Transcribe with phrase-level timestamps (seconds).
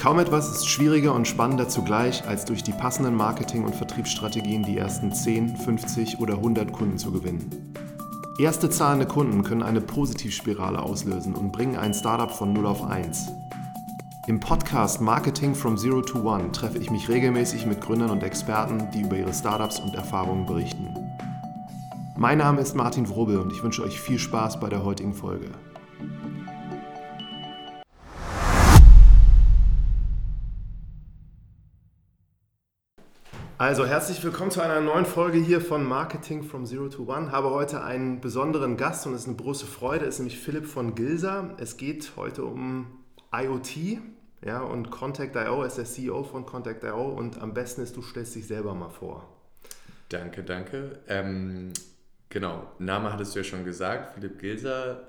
[0.00, 4.78] Kaum etwas ist schwieriger und spannender zugleich, als durch die passenden Marketing- und Vertriebsstrategien die
[4.78, 7.74] ersten 10, 50 oder 100 Kunden zu gewinnen.
[8.38, 13.28] Erste zahlende Kunden können eine Positivspirale auslösen und bringen ein Startup von 0 auf 1.
[14.26, 18.88] Im Podcast Marketing from Zero to One treffe ich mich regelmäßig mit Gründern und Experten,
[18.94, 20.96] die über ihre Startups und Erfahrungen berichten.
[22.16, 25.50] Mein Name ist Martin Wrobel und ich wünsche euch viel Spaß bei der heutigen Folge.
[33.60, 37.30] Also herzlich willkommen zu einer neuen Folge hier von Marketing from Zero to One.
[37.30, 40.94] Habe heute einen besonderen Gast und es ist eine große Freude, ist nämlich Philipp von
[40.94, 41.54] Gilsa.
[41.58, 42.86] Es geht heute um
[43.30, 43.98] IoT
[44.42, 48.46] ja, und Contact.io ist der CEO von Contact.io und am besten ist, du stellst dich
[48.46, 49.28] selber mal vor.
[50.08, 50.98] Danke, danke.
[51.06, 51.74] Ähm,
[52.30, 55.02] genau, Name hattest du ja schon gesagt, Philipp Gilsa.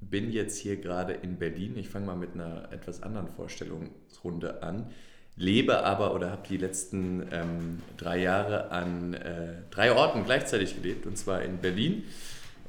[0.00, 1.76] Bin jetzt hier gerade in Berlin.
[1.76, 4.90] Ich fange mal mit einer etwas anderen Vorstellungsrunde an
[5.36, 11.06] lebe aber oder habe die letzten ähm, drei Jahre an äh, drei Orten gleichzeitig gelebt,
[11.06, 12.04] und zwar in Berlin,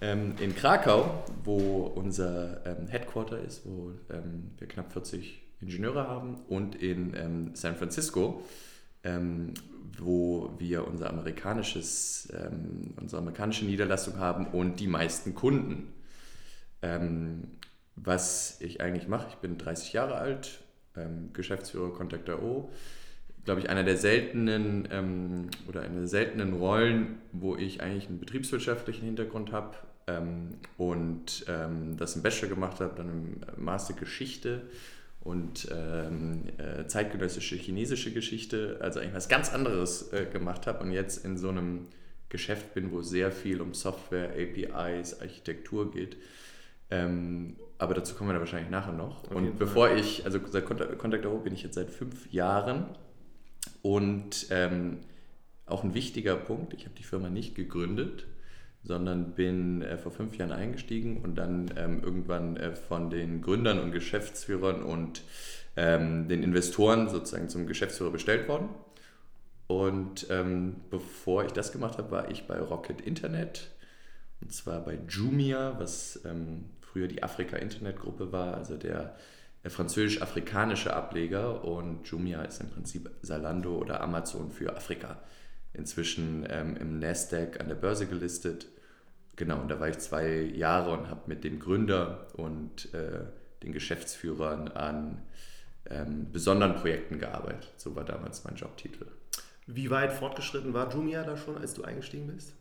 [0.01, 6.35] ähm, in Krakau, wo unser ähm, Headquarter ist, wo ähm, wir knapp 40 Ingenieure haben,
[6.49, 8.43] und in ähm, San Francisco,
[9.03, 9.53] ähm,
[9.97, 12.31] wo wir unser amerikanisches,
[13.01, 15.91] unsere amerikanische Niederlassung haben und die meisten Kunden.
[17.95, 20.59] was ich eigentlich mache, ich bin 30 Jahre alt,
[20.97, 22.69] ähm, Geschäftsführer Contact.io,
[23.45, 28.19] glaube ich, einer der seltenen ähm, oder einer der seltenen Rollen, wo ich eigentlich einen
[28.19, 29.75] betriebswirtschaftlichen Hintergrund habe
[30.07, 34.63] ähm, und ähm, das im Bachelor gemacht habe, dann im Master Geschichte
[35.21, 40.91] und ähm, äh, zeitgenössische chinesische Geschichte, also eigentlich was ganz anderes äh, gemacht habe und
[40.91, 41.87] jetzt in so einem
[42.29, 46.17] Geschäft bin, wo sehr viel um Software, APIs, Architektur geht.
[46.89, 49.23] Ähm, aber dazu kommen wir dann wahrscheinlich nachher noch.
[49.25, 49.99] Auf und bevor Fall.
[49.99, 52.85] ich, also seit Contact Euro bin ich jetzt seit fünf Jahren
[53.81, 54.99] und ähm,
[55.65, 58.25] auch ein wichtiger Punkt, ich habe die Firma nicht gegründet,
[58.83, 63.79] sondern bin äh, vor fünf Jahren eingestiegen und dann ähm, irgendwann äh, von den Gründern
[63.79, 65.21] und Geschäftsführern und
[65.75, 68.69] ähm, den Investoren sozusagen zum Geschäftsführer bestellt worden.
[69.67, 73.69] Und ähm, bevor ich das gemacht habe, war ich bei Rocket Internet
[74.39, 79.15] und zwar bei Jumia, was ähm, früher die Afrika-Internet-Gruppe war, also der,
[79.69, 85.19] französisch-afrikanische Ableger und Jumia ist im Prinzip Salando oder Amazon für Afrika.
[85.73, 88.67] Inzwischen ähm, im Nasdaq an der Börse gelistet.
[89.35, 93.25] Genau, und da war ich zwei Jahre und habe mit dem Gründer und äh,
[93.61, 95.21] den Geschäftsführern an
[95.89, 97.71] ähm, besonderen Projekten gearbeitet.
[97.77, 99.07] So war damals mein Jobtitel.
[99.67, 102.53] Wie weit fortgeschritten war Jumia da schon, als du eingestiegen bist?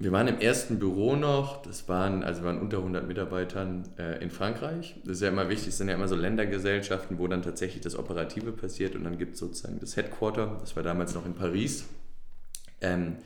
[0.00, 4.30] Wir waren im ersten Büro noch, das waren, also waren unter 100 Mitarbeitern äh, in
[4.30, 4.94] Frankreich.
[5.04, 7.98] Das ist ja immer wichtig, es sind ja immer so Ländergesellschaften, wo dann tatsächlich das
[7.98, 11.86] Operative passiert und dann gibt es sozusagen das Headquarter, das war damals noch in Paris.
[12.80, 13.16] Ähm,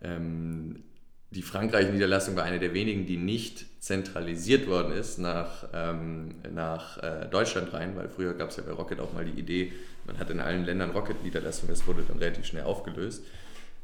[0.00, 0.84] ähm,
[1.32, 7.26] die Frankreich-Niederlassung war eine der wenigen, die nicht zentralisiert worden ist nach, ähm, nach äh,
[7.30, 9.72] Deutschland rein, weil früher gab es ja bei Rocket auch mal die Idee,
[10.06, 13.22] man hat in allen Ländern Rocket-Niederlassungen, das wurde dann relativ schnell aufgelöst.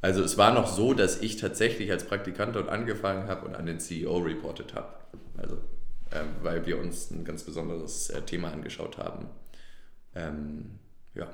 [0.03, 3.67] Also es war noch so, dass ich tatsächlich als Praktikant dort angefangen habe und an
[3.67, 4.93] den CEO reportet habe.
[5.39, 5.57] Also
[6.15, 9.29] ähm, weil wir uns ein ganz besonderes äh, Thema angeschaut haben.
[10.15, 10.79] Ähm,
[11.15, 11.27] ja.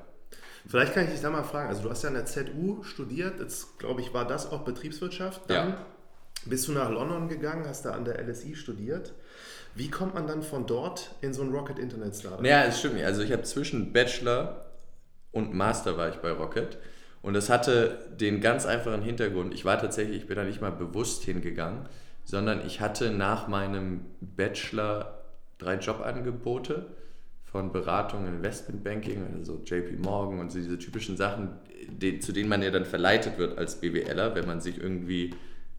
[0.67, 1.69] Vielleicht kann ich dich da mal fragen.
[1.69, 3.39] Also du hast ja an der ZU studiert.
[3.39, 5.49] Jetzt glaube ich war das auch Betriebswirtschaft.
[5.49, 5.85] Dann ja.
[6.45, 9.13] bist du nach London gegangen, hast da an der LSI studiert.
[9.75, 12.45] Wie kommt man dann von dort in so ein Rocket Internet Startup?
[12.45, 13.05] Ja, es stimmt nicht.
[13.05, 14.65] Also ich habe zwischen Bachelor
[15.31, 16.77] und Master war ich bei Rocket.
[17.21, 19.53] Und das hatte den ganz einfachen Hintergrund.
[19.53, 21.87] Ich war tatsächlich, ich bin da nicht mal bewusst hingegangen,
[22.23, 25.19] sondern ich hatte nach meinem Bachelor
[25.57, 26.85] drei Jobangebote
[27.43, 31.49] von Beratung, Investmentbanking, also JP Morgan und so diese typischen Sachen,
[31.89, 35.33] die, zu denen man ja dann verleitet wird als BWLer, wenn man sich irgendwie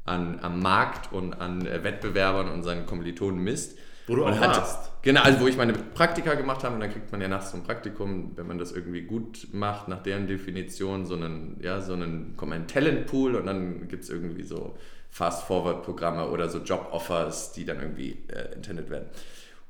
[0.05, 3.79] an, am Markt und an Wettbewerbern und seinen Kommilitonen misst.
[4.11, 4.91] Wo du auch warst.
[5.03, 7.57] Genau, also wo ich meine Praktika gemacht habe und dann kriegt man ja nach so
[7.57, 11.93] einem Praktikum, wenn man das irgendwie gut macht, nach deren Definition, so einen, ja, so
[11.93, 14.77] einen, kommt ein Talentpool und dann gibt es irgendwie so
[15.11, 19.07] Fast-Forward-Programme oder so Job-Offers, die dann irgendwie äh, intended werden.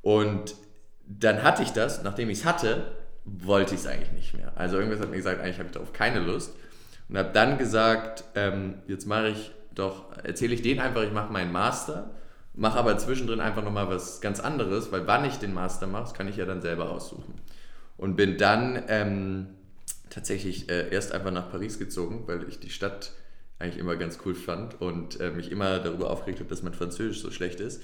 [0.00, 0.54] Und
[1.06, 2.92] dann hatte ich das, nachdem ich es hatte,
[3.26, 4.52] wollte ich es eigentlich nicht mehr.
[4.56, 6.54] Also irgendwas hat mir gesagt, eigentlich habe ich darauf keine Lust.
[7.10, 11.30] Und habe dann gesagt, ähm, jetzt mache ich doch, erzähle ich denen einfach, ich mache
[11.30, 12.14] meinen Master
[12.54, 16.28] mache aber zwischendrin einfach nochmal was ganz anderes, weil wann ich den Master mache, kann
[16.28, 17.34] ich ja dann selber aussuchen.
[17.96, 19.46] Und bin dann ähm,
[20.08, 23.12] tatsächlich äh, erst einfach nach Paris gezogen, weil ich die Stadt
[23.60, 27.20] eigentlich immer ganz cool fand und äh, mich immer darüber aufgeregt habe, dass mein Französisch
[27.20, 27.82] so schlecht ist.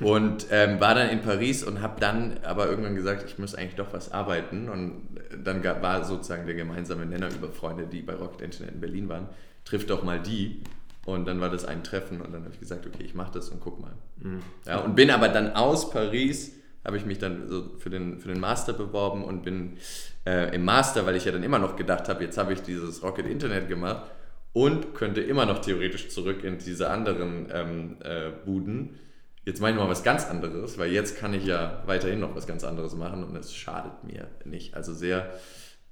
[0.00, 3.76] Und ähm, war dann in Paris und habe dann aber irgendwann gesagt, ich muss eigentlich
[3.76, 4.68] doch was arbeiten.
[4.68, 5.02] Und
[5.44, 9.08] dann gab, war sozusagen der gemeinsame Nenner über Freunde, die bei Rocket Internet in Berlin
[9.08, 9.28] waren,
[9.64, 10.60] trifft doch mal die.
[11.04, 13.48] Und dann war das ein Treffen und dann habe ich gesagt, okay, ich mache das
[13.48, 13.92] und guck mal.
[14.18, 14.40] Mhm.
[14.66, 16.52] Ja, und bin aber dann aus Paris,
[16.84, 19.78] habe ich mich dann so für den, für den Master beworben und bin
[20.26, 23.02] äh, im Master, weil ich ja dann immer noch gedacht habe, jetzt habe ich dieses
[23.02, 24.10] Rocket Internet gemacht
[24.52, 28.98] und könnte immer noch theoretisch zurück in diese anderen ähm, äh, Buden.
[29.44, 32.46] Jetzt mache ich mal was ganz anderes, weil jetzt kann ich ja weiterhin noch was
[32.46, 34.74] ganz anderes machen und es schadet mir nicht.
[34.74, 35.32] Also sehr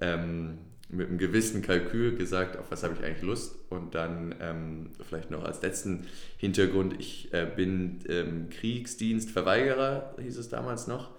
[0.00, 0.58] ähm,
[0.92, 3.54] mit einem gewissen Kalkül gesagt, auf was habe ich eigentlich Lust.
[3.70, 6.06] Und dann ähm, vielleicht noch als letzten
[6.36, 11.10] Hintergrund, ich äh, bin ähm, Kriegsdienstverweigerer, hieß es damals noch,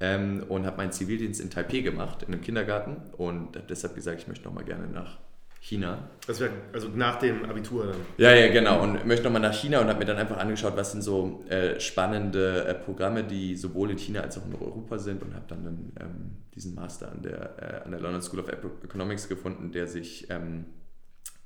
[0.00, 2.96] ähm, und habe meinen Zivildienst in Taipei gemacht, in einem Kindergarten.
[3.16, 5.18] Und deshalb gesagt, ich möchte noch mal gerne nach
[5.66, 6.10] China.
[6.28, 7.96] Das wäre also nach dem Abitur dann.
[8.18, 8.84] Ja, ja, genau.
[8.84, 11.80] Und möchte nochmal nach China und habe mir dann einfach angeschaut, was sind so äh,
[11.80, 15.66] spannende äh, Programme, die sowohl in China als auch in Europa sind und habe dann
[15.66, 19.88] einen, ähm, diesen Master an der, äh, an der London School of Economics gefunden, der
[19.88, 20.66] sich ähm,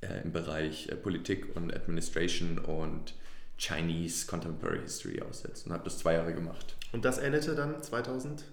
[0.01, 3.15] äh, im Bereich äh, Politik und Administration und
[3.57, 6.77] Chinese Contemporary History aussetzt und habe das zwei Jahre gemacht.
[6.91, 8.43] Und das endete dann 2000?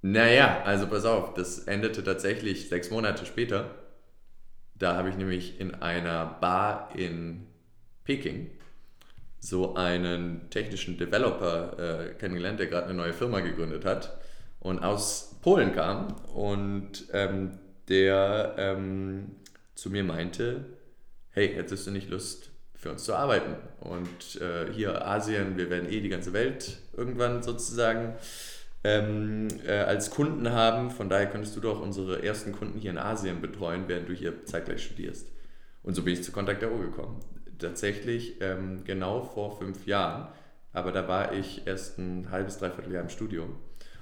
[0.00, 3.81] Naja, also pass auf, das endete tatsächlich sechs Monate später.
[4.82, 7.46] Da habe ich nämlich in einer Bar in
[8.02, 8.50] Peking
[9.38, 14.18] so einen technischen Developer äh, kennengelernt, der gerade eine neue Firma gegründet hat
[14.58, 19.36] und aus Polen kam und ähm, der ähm,
[19.76, 20.64] zu mir meinte,
[21.30, 23.54] hey, hättest du nicht Lust für uns zu arbeiten?
[23.78, 28.14] Und äh, hier Asien, wir werden eh die ganze Welt irgendwann sozusagen
[28.84, 30.90] ähm, äh, als Kunden haben.
[30.90, 34.44] Von daher könntest du doch unsere ersten Kunden hier in Asien betreuen, während du hier
[34.44, 35.28] zeitgleich studierst.
[35.82, 37.20] Und so bin ich zu Contact O gekommen.
[37.58, 40.28] Tatsächlich ähm, genau vor fünf Jahren.
[40.72, 43.56] Aber da war ich erst ein halbes, dreiviertel Jahr im Studium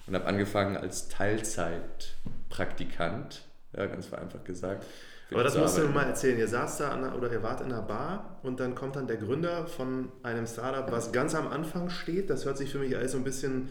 [0.07, 3.43] und habe angefangen als Teilzeitpraktikant,
[3.77, 4.87] ja, ganz vereinfacht gesagt.
[5.33, 6.37] Aber das musst du mir mal erzählen.
[6.39, 9.17] Ihr saß da an, oder ihr wart in einer Bar und dann kommt dann der
[9.17, 12.31] Gründer von einem Startup, was ganz am Anfang steht.
[12.31, 13.69] Das hört sich für mich alles so ein bisschen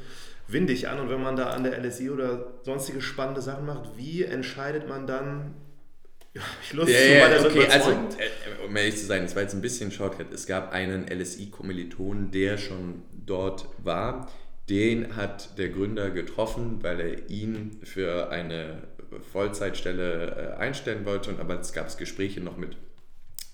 [0.52, 1.00] windig an.
[1.00, 5.08] Und wenn man da an der LSI oder sonstige spannende Sachen macht, wie entscheidet man
[5.08, 5.56] dann,
[6.34, 9.54] ja, ich Lust yeah, zu okay, also, äh, um ehrlich zu sein, es war jetzt
[9.54, 10.32] ein bisschen Shortcut.
[10.32, 14.30] Es gab einen LSI-Kommiliton, der schon dort war.
[14.70, 18.84] Den hat der Gründer getroffen, weil er ihn für eine
[19.32, 21.32] Vollzeitstelle äh, einstellen wollte.
[21.32, 22.78] Und aber es gab Gespräche noch mit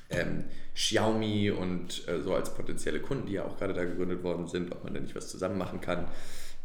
[0.09, 0.45] ähm,
[0.75, 4.71] Xiaomi und äh, so als potenzielle Kunden, die ja auch gerade da gegründet worden sind,
[4.71, 6.07] ob man da nicht was zusammen machen kann.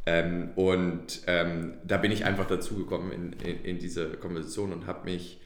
[0.06, 5.10] Ähm, und ähm, da bin ich einfach dazugekommen in, in, in diese Konversation und habe
[5.10, 5.40] mich,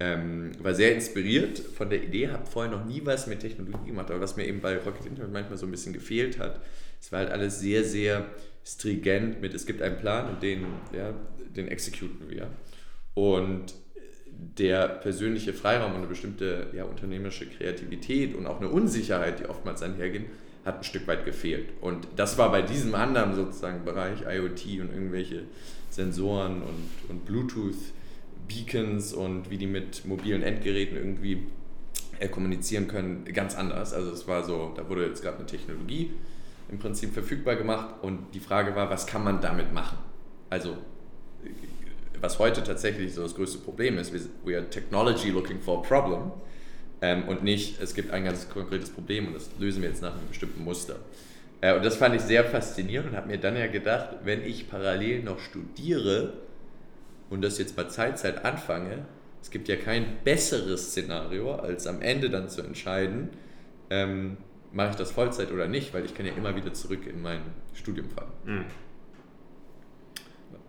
[0.00, 4.10] ähm, war sehr inspiriert von der Idee, habe vorher noch nie was mit Technologie gemacht,
[4.10, 6.60] aber was mir eben bei Rocket Internet manchmal so ein bisschen gefehlt hat,
[7.00, 8.26] es war halt alles sehr, sehr
[8.64, 11.14] stringent mit, es gibt einen Plan und den, ja,
[11.54, 12.48] den exekuten wir.
[13.14, 13.74] Und
[14.30, 19.82] der persönliche Freiraum und eine bestimmte ja, unternehmerische Kreativität und auch eine Unsicherheit, die oftmals
[19.82, 20.26] einhergehen,
[20.68, 21.70] hat ein Stück weit gefehlt.
[21.80, 25.44] Und das war bei diesem anderen sozusagen Bereich, IoT und irgendwelche
[25.90, 31.46] Sensoren und, und Bluetooth-Beacons und wie die mit mobilen Endgeräten irgendwie
[32.20, 33.94] äh, kommunizieren können, ganz anders.
[33.94, 36.12] Also es war so, da wurde jetzt gerade eine Technologie
[36.70, 39.96] im Prinzip verfügbar gemacht und die Frage war, was kann man damit machen?
[40.50, 40.76] Also
[42.20, 44.12] was heute tatsächlich so das größte Problem ist,
[44.44, 46.32] we are technology looking for a problem
[47.00, 50.14] ähm, und nicht, es gibt ein ganz konkretes Problem und das lösen wir jetzt nach
[50.14, 50.96] einem bestimmten Muster.
[51.60, 54.68] Äh, und das fand ich sehr faszinierend und habe mir dann ja gedacht, wenn ich
[54.68, 56.34] parallel noch studiere
[57.30, 59.04] und das jetzt bei Zeitzeit anfange,
[59.40, 63.30] es gibt ja kein besseres Szenario, als am Ende dann zu entscheiden,
[63.90, 64.36] ähm,
[64.72, 67.40] mache ich das Vollzeit oder nicht, weil ich kann ja immer wieder zurück in mein
[67.74, 68.30] Studium fallen.
[68.44, 68.64] Mhm.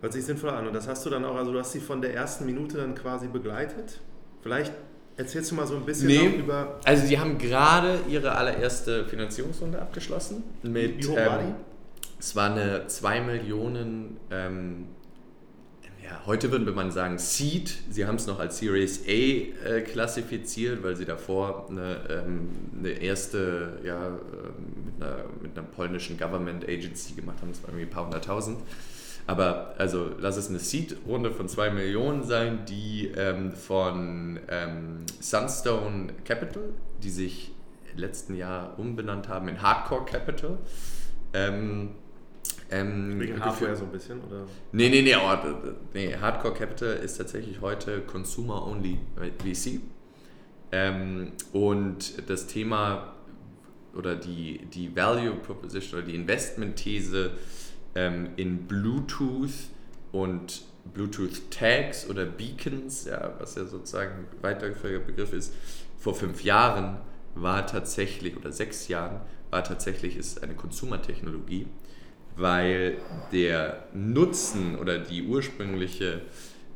[0.00, 0.66] Hört sich sinnvoll an.
[0.66, 2.94] Und das hast du dann auch, also du hast sie von der ersten Minute dann
[2.94, 4.00] quasi begleitet.
[4.42, 4.72] Vielleicht
[5.20, 6.80] Erzählst du mal so ein bisschen nee, über.
[6.82, 10.44] Also, sie haben gerade ihre allererste Finanzierungsrunde abgeschlossen.
[10.62, 12.10] Mit, Wie hoch war ähm, die?
[12.18, 14.16] Es war eine 2 Millionen.
[14.30, 14.86] Ähm,
[16.02, 17.82] ja, heute würde man sagen Seed.
[17.90, 22.48] Sie haben es noch als Series A äh, klassifiziert, weil sie davor eine, ähm,
[22.78, 24.10] eine erste, ja, äh,
[24.86, 27.50] mit, einer, mit einer polnischen Government Agency gemacht haben.
[27.50, 28.58] Das war irgendwie ein paar hunderttausend.
[29.30, 36.14] Aber also lass es eine Seed-Runde von 2 Millionen sein, die ähm, von ähm, Sunstone
[36.24, 36.70] Capital,
[37.00, 37.52] die sich
[37.94, 40.58] letzten Jahr umbenannt haben in Hardcore Capital.
[41.32, 41.90] Ähm,
[42.72, 44.20] ähm, Wegen Hardware so ein bisschen?
[44.20, 44.46] Oder?
[44.72, 45.36] Nee, nee, nee, oh,
[45.94, 48.98] nee, Hardcore Capital ist tatsächlich heute Consumer Only
[49.38, 49.78] VC.
[50.72, 53.14] Ähm, und das Thema
[53.94, 57.30] oder die, die Value Proposition oder die Investment-These
[57.94, 59.68] ähm, in Bluetooth
[60.12, 65.52] und Bluetooth Tags oder Beacons, ja, was ja sozusagen ein weitergeführter Begriff ist,
[65.98, 66.98] vor fünf Jahren
[67.34, 69.20] war tatsächlich, oder sechs Jahren,
[69.50, 71.66] war tatsächlich ist eine Konsumertechnologie,
[72.36, 72.98] weil
[73.32, 76.22] der Nutzen oder die ursprüngliche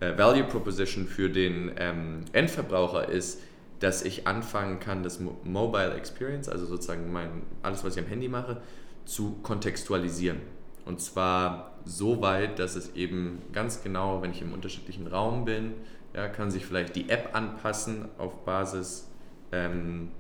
[0.01, 3.41] äh, Value Proposition für den ähm, Endverbraucher ist,
[3.81, 8.29] dass ich anfangen kann, das Mobile Experience, also sozusagen mein, alles, was ich am Handy
[8.29, 8.61] mache,
[9.05, 10.39] zu kontextualisieren.
[10.85, 15.73] Und zwar so weit, dass es eben ganz genau, wenn ich im unterschiedlichen Raum bin,
[16.15, 19.11] ja, kann sich vielleicht die App anpassen auf Basis
[19.53, 20.11] ähm,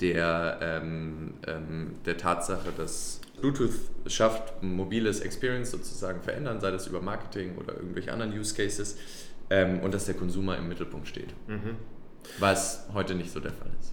[0.00, 3.74] der, ähm, ähm, der Tatsache, dass Bluetooth
[4.06, 8.96] schafft, mobiles Experience sozusagen verändern, sei das über Marketing oder irgendwelche anderen Use Cases
[9.50, 11.34] ähm, und dass der Konsumer im Mittelpunkt steht.
[11.48, 11.76] Mhm.
[12.38, 13.92] Was heute nicht so der Fall ist.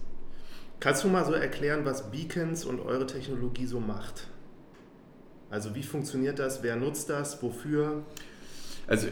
[0.80, 4.28] Kannst du mal so erklären, was Beacons und eure Technologie so macht?
[5.50, 6.62] Also wie funktioniert das?
[6.62, 7.42] Wer nutzt das?
[7.42, 8.04] Wofür?
[8.86, 9.08] Also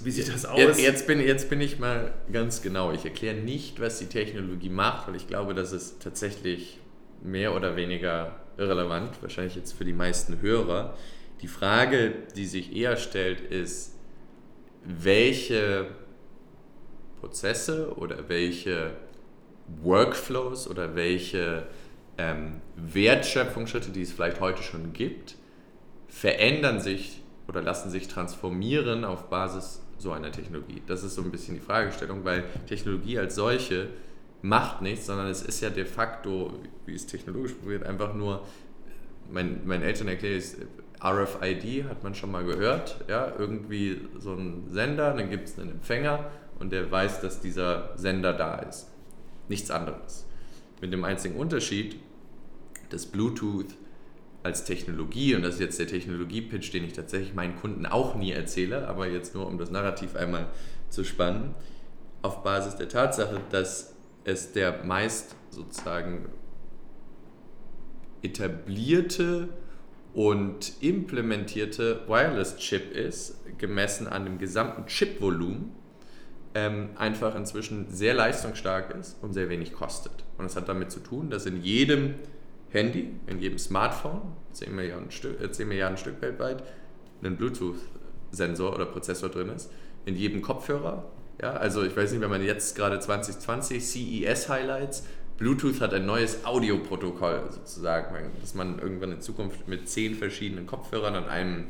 [0.00, 0.58] wie sieht das aus?
[0.58, 2.92] Jetzt, jetzt, bin, jetzt bin ich mal ganz genau.
[2.92, 6.78] Ich erkläre nicht, was die Technologie macht, weil ich glaube, das ist tatsächlich
[7.22, 10.96] mehr oder weniger irrelevant, wahrscheinlich jetzt für die meisten Hörer.
[11.42, 13.94] Die Frage, die sich eher stellt, ist,
[14.84, 15.86] welche
[17.20, 18.92] Prozesse oder welche
[19.82, 21.66] Workflows oder welche
[22.18, 25.36] ähm, Wertschöpfungsschritte, die es vielleicht heute schon gibt,
[26.16, 30.80] verändern sich oder lassen sich transformieren auf Basis so einer Technologie?
[30.86, 33.88] Das ist so ein bisschen die Fragestellung, weil Technologie als solche
[34.40, 36.54] macht nichts, sondern es ist ja de facto,
[36.86, 38.46] wie es technologisch probiert, einfach nur,
[39.30, 40.54] mein, meinen Eltern erkläre ich
[41.04, 45.72] RFID hat man schon mal gehört, ja, irgendwie so ein Sender, dann gibt es einen
[45.72, 48.88] Empfänger und der weiß, dass dieser Sender da ist.
[49.48, 50.24] Nichts anderes.
[50.80, 51.96] Mit dem einzigen Unterschied,
[52.88, 53.74] dass Bluetooth
[54.46, 58.30] als Technologie, und das ist jetzt der Technologie-Pitch, den ich tatsächlich meinen Kunden auch nie
[58.30, 60.46] erzähle, aber jetzt nur um das Narrativ einmal
[60.88, 61.54] zu spannen,
[62.22, 66.28] auf Basis der Tatsache, dass es der meist sozusagen
[68.22, 69.48] etablierte
[70.14, 75.72] und implementierte Wireless-Chip ist, gemessen an dem gesamten Chip-Volumen,
[76.54, 80.12] ähm, einfach inzwischen sehr leistungsstark ist und sehr wenig kostet.
[80.38, 82.14] Und das hat damit zu tun, dass in jedem
[82.70, 86.62] Handy, in jedem Smartphone, 10 Milliarden, Stück, äh, 10 Milliarden Stück weltweit,
[87.22, 89.70] ein Bluetooth-Sensor oder Prozessor drin ist.
[90.04, 91.04] In jedem Kopfhörer.
[91.40, 95.04] Ja, also ich weiß nicht, wenn man jetzt gerade 2020 CES-Highlights,
[95.38, 101.14] Bluetooth hat ein neues Audioprotokoll sozusagen, dass man irgendwann in Zukunft mit zehn verschiedenen Kopfhörern
[101.14, 101.66] an einem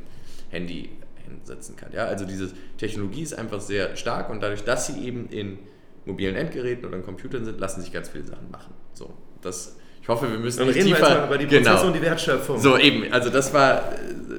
[0.50, 0.90] Handy
[1.24, 1.92] hinsetzen kann.
[1.92, 5.58] Ja, also diese Technologie ist einfach sehr stark und dadurch, dass sie eben in
[6.04, 8.72] mobilen Endgeräten oder in Computern sind, lassen sich ganz viele Sachen machen.
[8.92, 9.12] So,
[9.42, 9.76] das
[10.06, 11.08] ich hoffe, wir müssen Dann nicht reden tiefer.
[11.08, 11.86] Wir über die Prozesse genau.
[11.88, 12.60] und die Wertschöpfung.
[12.60, 13.92] So eben, also das war,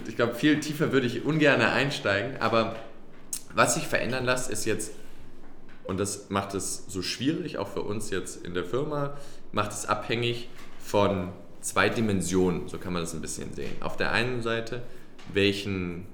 [0.07, 2.77] ich glaube, viel tiefer würde ich ungern einsteigen, aber
[3.53, 4.93] was sich verändern lässt, ist jetzt,
[5.83, 9.17] und das macht es so schwierig, auch für uns jetzt in der Firma,
[9.51, 10.47] macht es abhängig
[10.79, 13.75] von zwei Dimensionen, so kann man das ein bisschen sehen.
[13.81, 14.83] Auf der einen Seite,
[15.33, 16.05] welchen,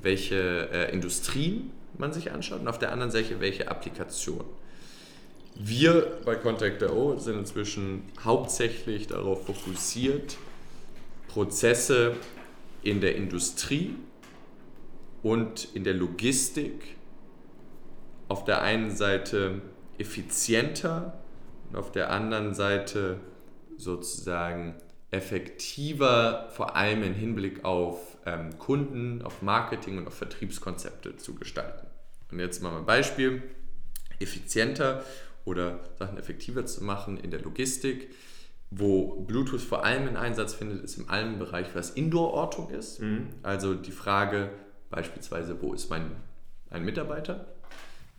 [0.00, 4.46] welche äh, Industrien man sich anschaut und auf der anderen Seite, welche Applikationen.
[5.54, 10.38] Wir bei Contact.io sind inzwischen hauptsächlich darauf fokussiert,
[11.28, 12.16] Prozesse
[12.82, 13.94] in der Industrie
[15.22, 16.96] und in der Logistik
[18.28, 19.60] auf der einen Seite
[19.98, 21.22] effizienter
[21.70, 23.20] und auf der anderen Seite
[23.76, 24.74] sozusagen
[25.10, 31.86] effektiver, vor allem im Hinblick auf ähm, Kunden, auf Marketing und auf Vertriebskonzepte zu gestalten.
[32.30, 33.42] Und jetzt mal ein Beispiel.
[34.18, 35.04] Effizienter
[35.44, 38.14] oder Sachen effektiver zu machen in der Logistik.
[38.70, 43.00] Wo Bluetooth vor allem einen Einsatz findet, ist in allem Bereich, was Indoor-Ortung ist.
[43.00, 43.28] Mhm.
[43.42, 44.50] Also die Frage
[44.88, 46.12] beispielsweise, wo ist mein
[46.70, 47.46] ein Mitarbeiter?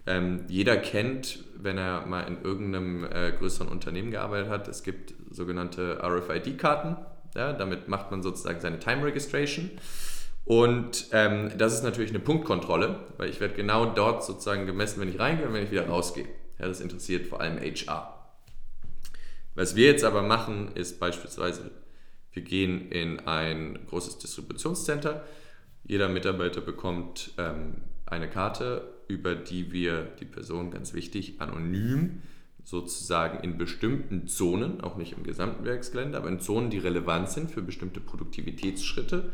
[0.05, 5.13] Ähm, jeder kennt, wenn er mal in irgendeinem äh, größeren Unternehmen gearbeitet hat, es gibt
[5.31, 6.97] sogenannte RFID-Karten.
[7.35, 9.71] Ja, damit macht man sozusagen seine Time Registration.
[10.45, 15.07] Und ähm, das ist natürlich eine Punktkontrolle, weil ich werde genau dort sozusagen gemessen, wenn
[15.07, 16.27] ich reingehe und wenn ich wieder rausgehe.
[16.63, 18.25] Ja, das interessiert vor allem HR.
[19.53, 21.71] Was wir jetzt aber machen, ist beispielsweise,
[22.31, 25.25] wir gehen in ein großes Distributionscenter.
[25.83, 32.21] Jeder Mitarbeiter bekommt ähm, eine Karte, über die wir die Person, ganz wichtig, anonym
[32.63, 37.51] sozusagen in bestimmten Zonen, auch nicht im gesamten Werksgelände, aber in Zonen, die relevant sind
[37.51, 39.33] für bestimmte Produktivitätsschritte,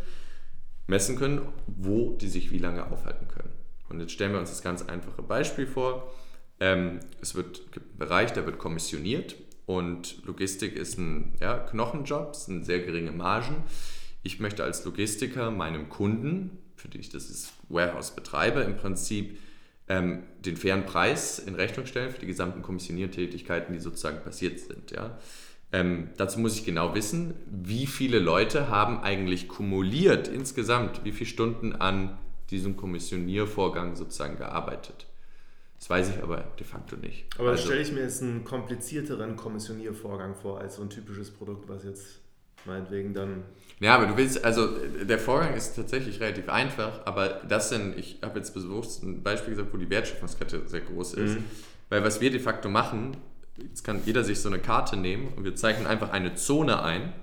[0.88, 3.54] messen können, wo die sich wie lange aufhalten können.
[3.88, 6.12] Und jetzt stellen wir uns das ganz einfache Beispiel vor
[6.60, 9.36] Ähm, es wird, gibt einen Bereich, der wird kommissioniert
[9.66, 13.64] und Logistik ist ein ja, Knochenjob, es sind sehr geringe Margen.
[14.24, 19.38] Ich möchte als Logistiker meinem Kunden, für den ich das Warehouse betreibe, im Prinzip
[19.88, 24.92] ähm, den fairen Preis in Rechnung stellen für die gesamten Kommissioniertätigkeiten, die sozusagen passiert sind.
[24.92, 25.18] Ja.
[25.72, 31.30] Ähm, dazu muss ich genau wissen, wie viele Leute haben eigentlich kumuliert insgesamt, wie viele
[31.30, 32.18] Stunden an
[32.50, 35.09] diesem Kommissioniervorgang sozusagen gearbeitet.
[35.80, 37.26] Das weiß ich aber de facto nicht.
[37.38, 41.70] Aber also, stelle ich mir jetzt einen komplizierteren Kommissioniervorgang vor als so ein typisches Produkt,
[41.70, 42.20] was jetzt
[42.66, 43.44] meinetwegen dann.
[43.80, 48.20] Ja, aber du willst, also der Vorgang ist tatsächlich relativ einfach, aber das sind, ich
[48.22, 51.36] habe jetzt bewusst ein Beispiel gesagt, wo die Wertschöpfungskette sehr groß ist.
[51.36, 51.46] Mhm.
[51.88, 53.16] Weil was wir de facto machen,
[53.58, 57.14] jetzt kann jeder sich so eine Karte nehmen und wir zeichnen einfach eine Zone ein.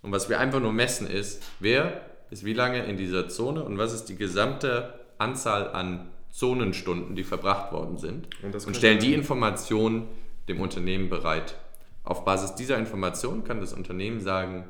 [0.00, 3.76] Und was wir einfach nur messen ist, wer ist wie lange in dieser Zone und
[3.76, 9.14] was ist die gesamte Anzahl an Zonenstunden, die verbracht worden sind und, und stellen die
[9.14, 10.08] Informationen
[10.48, 11.56] dem Unternehmen bereit.
[12.04, 14.64] Auf Basis dieser Information kann das Unternehmen sagen,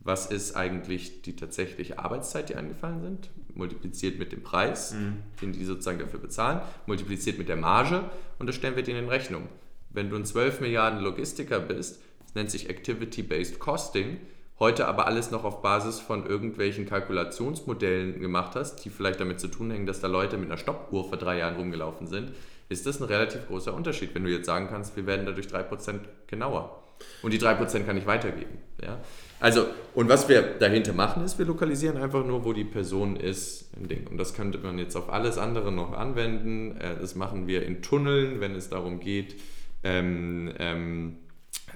[0.00, 5.18] was ist eigentlich die tatsächliche Arbeitszeit, die angefallen sind, multipliziert mit dem Preis, mhm.
[5.42, 9.08] den die sozusagen dafür bezahlen, multipliziert mit der Marge und das stellen wir denen in
[9.08, 9.48] Rechnung.
[9.90, 14.18] Wenn du ein 12 Milliarden Logistiker bist, das nennt sich Activity-Based Costing,
[14.60, 19.48] heute aber alles noch auf Basis von irgendwelchen Kalkulationsmodellen gemacht hast, die vielleicht damit zu
[19.48, 22.32] tun hängen, dass da Leute mit einer Stoppuhr vor drei Jahren rumgelaufen sind,
[22.68, 26.00] ist das ein relativ großer Unterschied, wenn du jetzt sagen kannst, wir werden dadurch 3%
[26.26, 26.82] genauer.
[27.22, 28.58] Und die 3% kann ich weitergeben.
[28.82, 28.98] Ja?
[29.40, 33.70] Also, und was wir dahinter machen, ist, wir lokalisieren einfach nur, wo die Person ist.
[33.76, 36.76] Und das könnte man jetzt auf alles andere noch anwenden.
[36.76, 39.36] Äh, das machen wir in Tunneln, wenn es darum geht,
[39.84, 41.27] ähm, ähm, äh,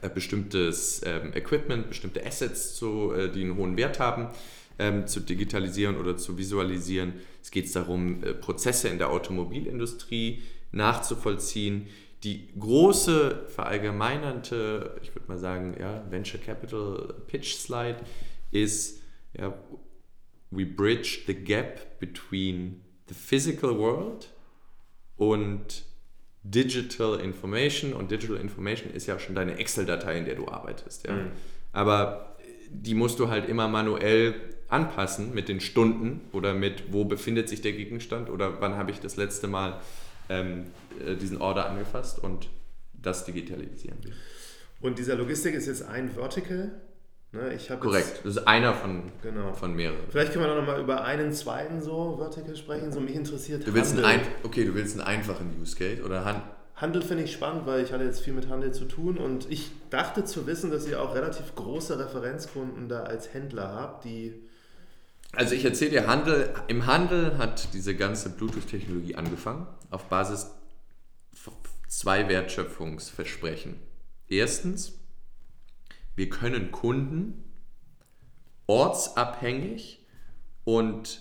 [0.09, 4.29] bestimmtes ähm, Equipment, bestimmte Assets, zu, äh, die einen hohen Wert haben,
[4.79, 7.15] ähm, zu digitalisieren oder zu visualisieren.
[7.43, 10.43] Es geht darum, äh, Prozesse in der Automobilindustrie
[10.73, 11.89] nachzuvollziehen.
[12.25, 17.99] Die große verallgemeinernde, ich würde mal sagen, ja, Venture Capital Pitch Slide
[18.51, 19.03] ist,
[19.37, 19.55] ja,
[20.51, 24.29] we bridge the gap between the physical world
[25.17, 25.85] und
[26.45, 31.07] Digital Information und Digital Information ist ja schon deine Excel-Datei, in der du arbeitest.
[31.07, 31.13] Ja?
[31.13, 31.31] Mhm.
[31.73, 32.37] Aber
[32.71, 34.35] die musst du halt immer manuell
[34.69, 39.01] anpassen mit den Stunden oder mit, wo befindet sich der Gegenstand oder wann habe ich
[39.01, 39.81] das letzte Mal
[40.29, 40.67] ähm,
[41.07, 42.49] äh, diesen Order angefasst und
[42.95, 44.13] das digitalisieren wir.
[44.81, 46.73] Und dieser Logistik ist jetzt ein Vertical
[47.35, 49.55] Ne, Korrekt, das ist einer von, genau.
[49.55, 49.97] von mehreren.
[50.11, 52.93] Vielleicht können wir noch mal über einen zweiten so Vertical sprechen.
[52.93, 54.05] So mich interessiert du willst Handel.
[54.05, 56.43] Einen, okay, du willst einen einfachen Use Case oder Hand
[56.77, 59.71] Handel finde ich spannend, weil ich hatte jetzt viel mit Handel zu tun und ich
[59.89, 64.35] dachte zu wissen, dass ihr auch relativ große Referenzkunden da als Händler habt, die
[65.35, 70.51] also ich erzähle dir, Handel, im Handel hat diese ganze Bluetooth-Technologie angefangen auf Basis
[71.89, 73.77] zwei Wertschöpfungsversprechen.
[74.29, 74.99] Erstens,
[76.17, 77.45] wir können Kunden
[78.67, 80.05] ortsabhängig
[80.65, 81.21] und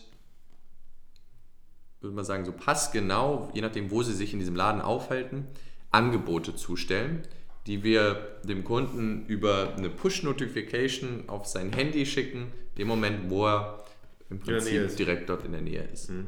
[2.01, 5.47] würde man sagen, so passgenau, je nachdem, wo sie sich in diesem Laden aufhalten,
[5.91, 7.23] Angebote zustellen,
[7.67, 13.85] die wir dem Kunden über eine Push-Notification auf sein Handy schicken, dem Moment, wo er
[14.29, 16.09] im Prinzip direkt dort in der Nähe ist.
[16.09, 16.27] Mhm.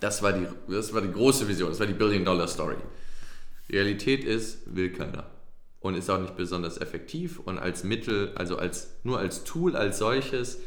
[0.00, 2.76] Das, war die, das war die große Vision, das war die Billion-Dollar-Story.
[3.70, 5.28] Realität ist, will keiner
[5.80, 9.98] und ist auch nicht besonders effektiv und als Mittel, also als, nur als Tool als
[9.98, 10.58] solches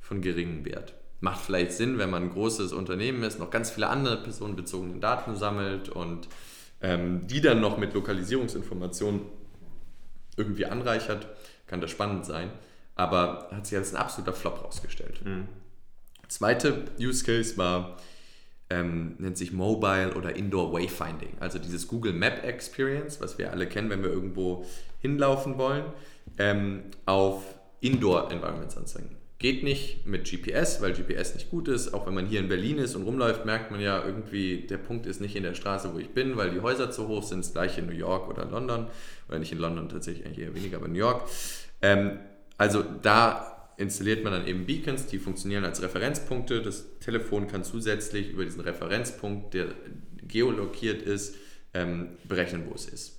[0.00, 0.94] von geringem Wert.
[1.20, 5.36] Macht vielleicht Sinn, wenn man ein großes Unternehmen ist, noch ganz viele andere personenbezogene Daten
[5.36, 6.28] sammelt und
[6.80, 9.22] ähm, die dann noch mit Lokalisierungsinformationen
[10.36, 11.26] irgendwie anreichert,
[11.66, 12.50] kann das spannend sein.
[12.94, 15.24] Aber hat sich als ein absoluter Flop rausgestellt.
[15.24, 15.48] Mhm.
[16.28, 17.96] Zweite Use Case war
[18.70, 21.36] ähm, nennt sich Mobile oder Indoor Wayfinding.
[21.40, 24.66] Also dieses Google Map Experience, was wir alle kennen, wenn wir irgendwo
[25.00, 25.84] hinlaufen wollen,
[26.38, 27.42] ähm, auf
[27.80, 29.16] Indoor Environments anzeigen.
[29.38, 31.94] Geht nicht mit GPS, weil GPS nicht gut ist.
[31.94, 35.06] Auch wenn man hier in Berlin ist und rumläuft, merkt man ja irgendwie, der Punkt
[35.06, 37.44] ist nicht in der Straße, wo ich bin, weil die Häuser zu hoch sind.
[37.44, 38.88] Das gleiche in New York oder London.
[39.28, 41.22] Oder nicht in London tatsächlich, eigentlich eher weniger, aber New York.
[41.82, 42.18] Ähm,
[42.56, 46.60] also da installiert man dann eben Beacons, die funktionieren als Referenzpunkte.
[46.60, 49.68] Das Telefon kann zusätzlich über diesen Referenzpunkt, der
[50.22, 51.36] geolokiert ist,
[51.74, 53.18] ähm, berechnen, wo es ist.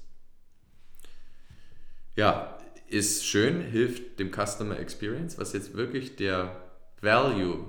[2.16, 5.38] Ja, ist schön, hilft dem Customer Experience.
[5.38, 6.62] Was jetzt wirklich der
[7.02, 7.66] Value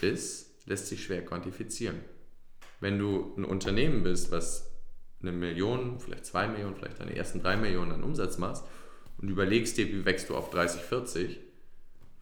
[0.00, 2.00] ist, lässt sich schwer quantifizieren.
[2.80, 4.68] Wenn du ein Unternehmen bist, was
[5.20, 8.64] eine Million, vielleicht zwei Millionen, vielleicht deine ersten drei Millionen an Umsatz machst
[9.18, 11.38] und überlegst dir, wie wächst du auf 30, 40,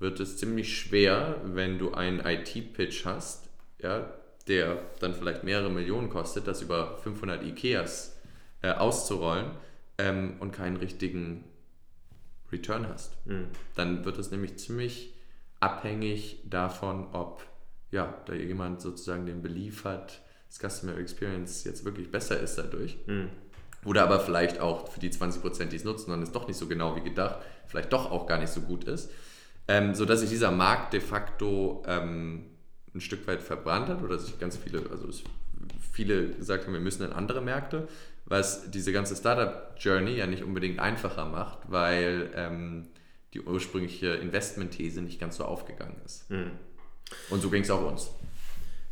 [0.01, 4.13] wird es ziemlich schwer, wenn du einen IT-Pitch hast, ja,
[4.49, 8.19] der dann vielleicht mehrere Millionen kostet, das über 500 Ikeas
[8.63, 9.53] äh, auszurollen
[9.99, 11.45] ähm, und keinen richtigen
[12.51, 13.15] Return hast.
[13.27, 13.49] Mhm.
[13.77, 15.15] Dann wird es nämlich ziemlich
[15.61, 17.45] abhängig davon, ob
[17.91, 22.97] ja, da jemand sozusagen den Belief hat, das Customer Experience jetzt wirklich besser ist dadurch.
[23.07, 23.29] Mhm.
[23.85, 26.67] Oder aber vielleicht auch für die 20%, die es nutzen, dann ist doch nicht so
[26.67, 29.11] genau wie gedacht, vielleicht doch auch gar nicht so gut ist.
[29.71, 32.47] Ähm, sodass sich dieser Markt de facto ähm,
[32.93, 35.07] ein Stück weit verbrannt hat oder sich ganz viele, also
[35.93, 37.87] viele gesagt haben, wir müssen in andere Märkte,
[38.25, 42.89] was diese ganze Startup-Journey ja nicht unbedingt einfacher macht, weil ähm,
[43.33, 46.29] die ursprüngliche Investment-These nicht ganz so aufgegangen ist.
[46.33, 46.51] Mhm.
[47.29, 48.11] Und so ging es auch uns.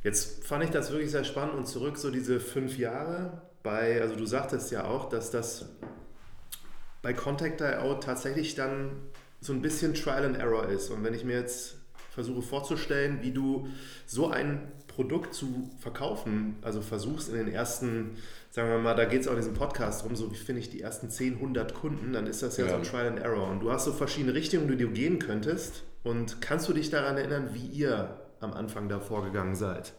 [0.04, 4.14] Jetzt fand ich das wirklich sehr spannend und zurück so diese fünf Jahre bei, also
[4.14, 5.70] du sagtest ja auch, dass das
[7.02, 8.92] bei Contact.io tatsächlich dann
[9.40, 10.90] so ein bisschen Trial and Error ist.
[10.90, 11.76] Und wenn ich mir jetzt
[12.10, 13.68] versuche vorzustellen, wie du
[14.06, 18.16] so ein Produkt zu verkaufen, also versuchst in den ersten,
[18.50, 20.70] sagen wir mal, da geht es auch in diesem Podcast rum, so wie finde ich
[20.70, 23.48] die ersten 10, 100 Kunden, dann ist das ja, ja, so ein Trial and Error.
[23.48, 25.84] Und du hast so verschiedene Richtungen, die du gehen könntest.
[26.02, 29.92] Und kannst du dich daran erinnern, wie ihr am Anfang da vorgegangen seid?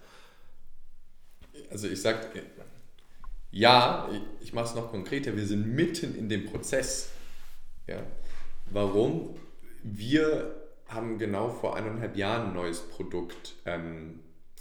[1.72, 2.28] Also ich sag,
[3.52, 4.10] ja,
[4.42, 7.10] ich mache es noch konkreter, wir sind mitten in dem Prozess.
[7.88, 8.02] Ja.
[8.72, 9.36] Warum?
[9.84, 10.56] Wir
[10.88, 14.20] haben genau vor eineinhalb Jahren ein neues Produkt ähm,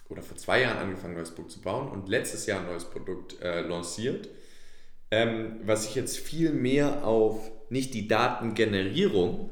[0.09, 2.87] oder vor zwei Jahren angefangen, ein neues Produkt zu bauen und letztes Jahr ein neues
[2.87, 4.31] Produkt äh, lanciert,
[5.11, 9.51] ähm, was sich jetzt viel mehr auf nicht die Datengenerierung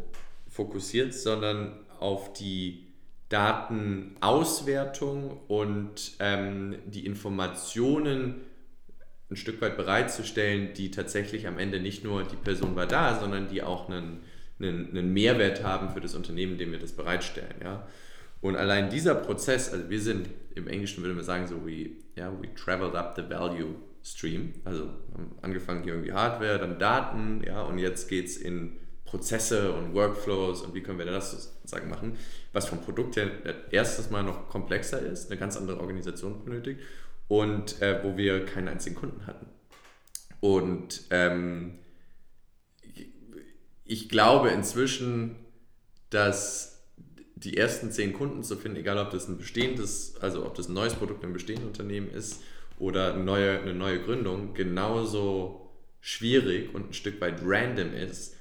[0.48, 2.86] fokussiert, sondern auf die
[3.28, 8.46] Datenauswertung und ähm, die Informationen
[9.28, 13.48] ein Stück weit bereitzustellen, die tatsächlich am Ende nicht nur die Person war da, sondern
[13.48, 14.22] die auch einen,
[14.58, 17.54] einen, einen Mehrwert haben für das Unternehmen, dem wir das bereitstellen.
[17.62, 17.86] Ja?
[18.40, 22.32] Und allein dieser Prozess, also wir sind im Englischen würde man sagen, so wie, ja,
[22.40, 24.54] we traveled up the value stream.
[24.64, 29.72] Also haben angefangen hier irgendwie Hardware, dann Daten, ja, und jetzt geht es in Prozesse
[29.72, 32.16] und Workflows und wie können wir das sozusagen machen,
[32.52, 33.30] was vom Produkt her
[33.70, 36.80] erstes Mal noch komplexer ist, eine ganz andere Organisation benötigt
[37.28, 39.46] und äh, wo wir keinen einzigen Kunden hatten.
[40.40, 41.78] Und ähm,
[43.86, 45.36] ich glaube inzwischen,
[46.10, 46.84] dass
[47.34, 50.74] die ersten zehn Kunden zu finden, egal ob das ein bestehendes, also ob das ein
[50.74, 52.42] neues Produkt in einem bestehenden Unternehmen ist
[52.78, 55.70] oder eine neue, eine neue Gründung, genauso
[56.00, 58.36] schwierig und ein Stück weit random ist.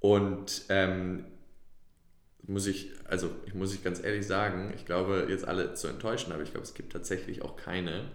[0.00, 1.24] Und ähm,
[2.46, 6.42] muss ich, also muss ich ganz ehrlich sagen, ich glaube, jetzt alle zu enttäuschen, aber
[6.42, 8.10] ich glaube, es gibt tatsächlich auch keine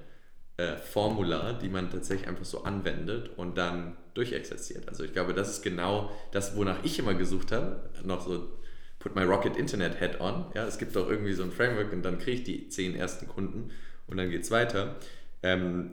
[0.58, 4.90] äh, Formula, die man tatsächlich einfach so anwendet und dann durchexerziert.
[4.90, 7.90] Also ich glaube, das ist genau das, wonach ich immer gesucht habe.
[8.04, 8.50] Noch so
[9.00, 10.46] put my Rocket Internet Head on.
[10.56, 13.28] Ja, es gibt doch irgendwie so ein Framework und dann kriege ich die zehn ersten
[13.28, 13.70] Kunden
[14.08, 14.96] und dann geht es weiter.
[15.44, 15.92] Ähm,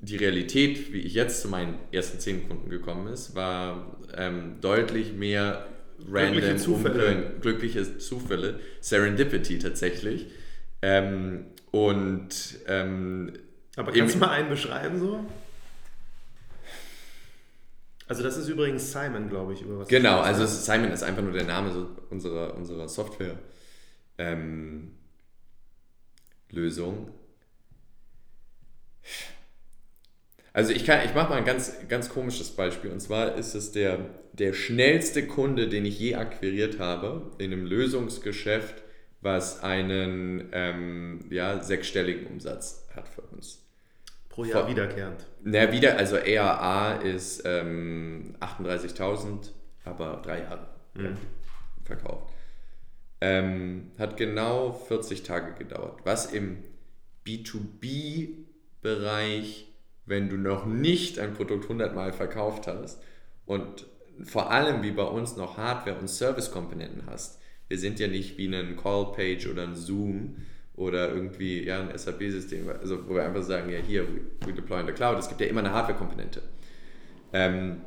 [0.00, 5.14] die Realität, wie ich jetzt zu meinen ersten zehn Kunden gekommen ist, war ähm, deutlich
[5.14, 5.66] mehr
[6.10, 7.34] random, glückliche Zufälle.
[7.40, 10.26] glückliche Zufälle, Serendipity tatsächlich.
[10.82, 13.32] Ähm, und ähm,
[13.76, 15.24] aber kannst du mal einen beschreiben so?
[18.06, 19.88] Also das ist übrigens Simon, glaube ich, über was.
[19.88, 23.38] Genau, also ist, Simon ist einfach nur der Name so unserer, unserer Software
[24.18, 24.92] ähm,
[26.50, 27.10] Lösung.
[30.52, 32.90] Also ich, ich mache mal ein ganz, ganz komisches Beispiel.
[32.90, 33.98] Und zwar ist es der,
[34.34, 38.82] der schnellste Kunde, den ich je akquiriert habe in einem Lösungsgeschäft,
[39.20, 43.63] was einen ähm, ja, sechsstelligen Umsatz hat für uns.
[44.34, 45.26] Pro Jahr Vor, wiederkehrend.
[45.44, 49.50] Na, wieder, also ERA ist ähm, 38.000,
[49.84, 51.16] aber drei Jahre mhm.
[51.84, 52.32] verkauft.
[53.20, 56.00] Ähm, hat genau 40 Tage gedauert.
[56.02, 56.64] Was im
[57.24, 59.68] B2B-Bereich,
[60.04, 63.00] wenn du noch nicht ein Produkt 100 Mal verkauft hast
[63.46, 63.86] und
[64.24, 67.40] vor allem wie bei uns noch Hardware- und Service-Komponenten hast.
[67.68, 70.38] Wir sind ja nicht wie ein Call-Page oder ein Zoom,
[70.76, 74.06] oder irgendwie ja, ein SAP-System, also wo wir einfach sagen, ja hier,
[74.44, 76.42] we, deploy in the cloud, es gibt ja immer eine Hardware-Komponente.
[77.32, 77.82] Ähm,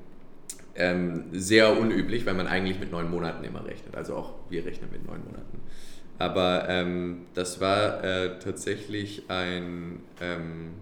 [0.76, 4.90] ähm, sehr unüblich, weil man eigentlich mit neun Monaten immer rechnet, also auch wir rechnen
[4.92, 5.60] mit neun Monaten.
[6.20, 10.76] Aber ähm, das war äh, tatsächlich ein, ähm,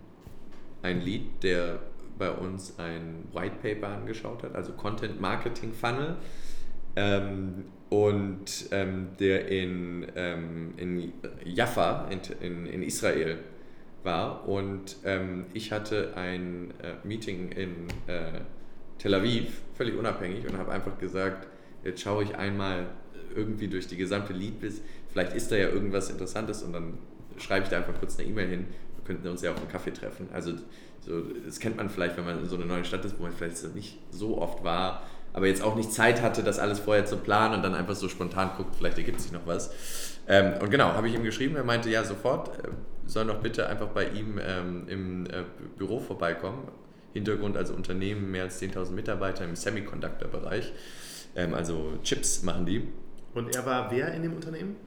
[0.81, 1.79] ein Lead, der
[2.17, 6.15] bei uns ein White Paper angeschaut hat, also Content Marketing Funnel.
[6.95, 12.09] Ähm, und ähm, der in, ähm, in Jaffa
[12.41, 13.37] in, in, Israel
[14.03, 14.47] war.
[14.47, 18.41] Und ähm, ich hatte ein äh, Meeting in äh,
[18.97, 21.47] Tel Aviv, völlig unabhängig, und habe einfach gesagt,
[21.83, 22.87] jetzt schaue ich einmal
[23.35, 26.97] irgendwie durch die gesamte Leadlist, vielleicht ist da ja irgendwas Interessantes und dann
[27.37, 28.65] schreibe ich da einfach kurz eine E-Mail hin.
[28.95, 30.29] Wir könnten uns ja auf einen Kaffee treffen.
[30.33, 30.53] Also
[31.01, 33.33] so, das kennt man vielleicht, wenn man in so einer neuen Stadt ist, wo man
[33.33, 35.03] vielleicht nicht so oft war,
[35.35, 38.07] aber jetzt auch nicht Zeit hatte, das alles vorher zu planen und dann einfach so
[38.07, 39.69] spontan guckt, vielleicht ergibt sich noch was.
[40.29, 42.69] Ähm, und genau, habe ich ihm geschrieben, er meinte, ja, sofort, äh,
[43.05, 45.43] soll doch bitte einfach bei ihm ähm, im äh,
[45.77, 46.69] Büro vorbeikommen.
[47.11, 50.71] Hintergrund also Unternehmen, mehr als 10.000 Mitarbeiter im Semiconductor-Bereich.
[51.35, 52.87] Ähm, also Chips machen die.
[53.33, 54.77] Und er war wer in dem Unternehmen?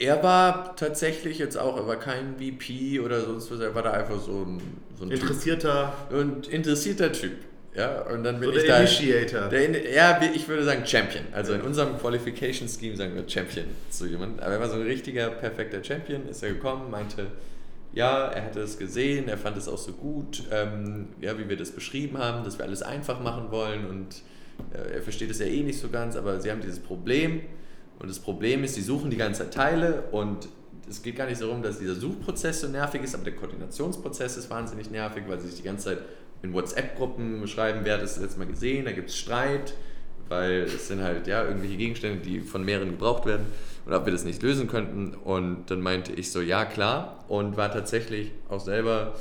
[0.00, 3.92] Er war tatsächlich jetzt auch, er war kein VP oder sonst was, er war da
[3.92, 4.60] einfach so ein,
[4.98, 6.18] so ein interessierter typ.
[6.18, 7.36] Und interessierter Typ.
[7.74, 8.78] Ja, und dann bin so ich der da.
[8.78, 9.48] Initiator.
[9.48, 11.24] Der, ja, ich würde sagen Champion.
[11.32, 14.40] Also in unserem Qualification Scheme sagen wir Champion zu jemandem.
[14.40, 17.28] Aber er war so ein richtiger, perfekter Champion, ist er gekommen, meinte,
[17.92, 21.56] ja, er hätte es gesehen, er fand es auch so gut, ähm, ja, wie wir
[21.56, 24.22] das beschrieben haben, dass wir alles einfach machen wollen und
[24.72, 27.40] äh, er versteht es ja eh nicht so ganz, aber sie haben dieses Problem
[27.98, 30.48] und das Problem ist, sie suchen die ganze Zeit Teile und
[30.88, 34.50] es geht gar nicht darum, dass dieser Suchprozess so nervig ist, aber der Koordinationsprozess ist
[34.50, 35.98] wahnsinnig nervig, weil sie sich die ganze Zeit
[36.42, 39.74] in WhatsApp-Gruppen schreiben, wer hat das letzte Mal gesehen, da gibt es Streit,
[40.28, 43.46] weil es sind halt ja irgendwelche Gegenstände, die von mehreren gebraucht werden
[43.84, 45.14] und ob wir das nicht lösen könnten.
[45.14, 49.14] Und dann meinte ich so, ja klar und war tatsächlich auch selber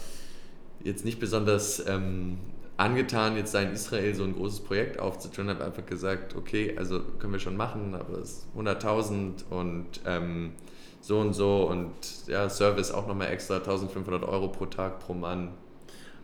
[0.83, 2.37] jetzt nicht besonders ähm,
[2.77, 7.01] angetan, jetzt da in Israel so ein großes Projekt aufzutun, habe einfach gesagt, okay, also
[7.19, 10.53] können wir schon machen, aber es ist 100.000 und ähm,
[11.01, 11.91] so und so und
[12.27, 15.49] ja, Service auch nochmal extra 1500 Euro pro Tag pro Mann.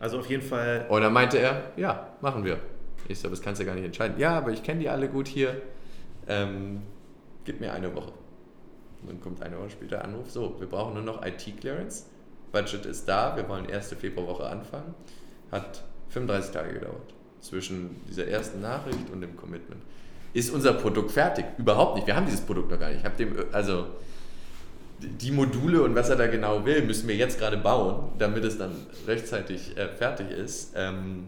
[0.06, 0.86] Also auf jeden Fall.
[0.88, 2.60] Und dann meinte er, ja, machen wir.
[3.08, 4.20] Ich so, das kannst du gar nicht entscheiden.
[4.20, 5.64] Ja, aber ich kenne die alle gut hier.
[6.28, 6.84] Ähm,
[7.44, 8.12] gib mir eine Woche.
[9.02, 10.30] Und dann kommt eine Woche später Anruf.
[10.30, 12.04] So, wir brauchen nur noch IT-Clearance.
[12.52, 13.36] Budget ist da.
[13.36, 14.94] Wir wollen erste Februarwoche anfangen.
[15.52, 17.16] Hat 35 Tage gedauert.
[17.42, 19.82] Zwischen dieser ersten Nachricht und dem Commitment.
[20.34, 21.46] Ist unser Produkt fertig?
[21.58, 22.06] Überhaupt nicht.
[22.06, 23.00] Wir haben dieses Produkt noch gar nicht.
[23.00, 23.88] Ich habe dem, also
[25.08, 28.58] die Module und was er da genau will, müssen wir jetzt gerade bauen, damit es
[28.58, 28.72] dann
[29.08, 30.74] rechtzeitig äh, fertig ist.
[30.76, 31.28] Ähm,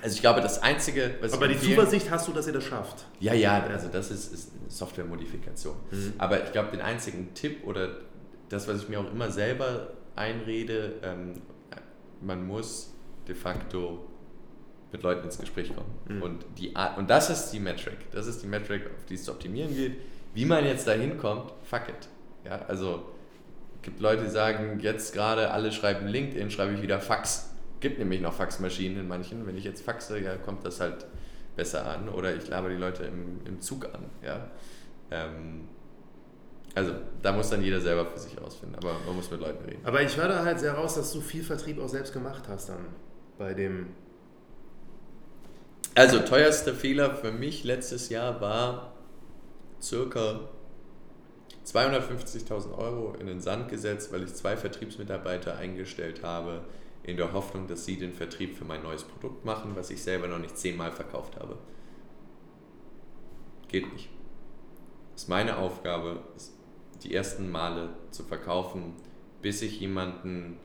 [0.00, 3.06] also ich glaube, das Einzige, was Aber die Zuversicht hast du, dass ihr das schafft?
[3.18, 5.74] Ja, ja, also das ist, ist eine Software-Modifikation.
[5.90, 6.12] Mhm.
[6.18, 7.96] Aber ich glaube, den einzigen Tipp oder
[8.48, 11.34] das, was ich mir auch immer selber einrede, ähm,
[12.20, 12.94] man muss
[13.26, 14.04] de facto
[14.92, 15.90] mit Leuten ins Gespräch kommen.
[16.08, 16.22] Mhm.
[16.22, 18.10] Und, die, und das ist die Metric.
[18.12, 19.96] Das ist die Metric, auf die es zu optimieren geht.
[20.34, 22.08] Wie man jetzt da hinkommt, fuck it.
[22.48, 23.04] Ja, also
[23.82, 27.50] gibt Leute, die sagen, jetzt gerade alle schreiben LinkedIn, schreibe ich wieder Fax.
[27.80, 29.46] Gibt nämlich noch Faxmaschinen in manchen.
[29.46, 31.06] Wenn ich jetzt faxe, ja, kommt das halt
[31.54, 32.08] besser an.
[32.08, 34.04] Oder ich laber die Leute im, im Zug an.
[34.24, 34.50] Ja.
[35.10, 35.68] Ähm,
[36.74, 39.80] also da muss dann jeder selber für sich rausfinden, aber man muss mit Leuten reden.
[39.84, 42.68] Aber ich höre da halt sehr raus, dass du viel Vertrieb auch selbst gemacht hast
[42.68, 42.86] dann
[43.38, 43.88] bei dem.
[45.94, 48.92] Also teuerster Fehler für mich letztes Jahr war
[49.80, 50.40] circa
[51.74, 56.62] 250.000 Euro in den Sand gesetzt, weil ich zwei Vertriebsmitarbeiter eingestellt habe,
[57.02, 60.28] in der Hoffnung, dass sie den Vertrieb für mein neues Produkt machen, was ich selber
[60.28, 61.56] noch nicht zehnmal verkauft habe.
[63.68, 64.08] Geht nicht.
[65.14, 66.20] Es ist meine Aufgabe,
[67.02, 68.94] die ersten Male zu verkaufen,
[69.42, 70.58] bis ich jemanden,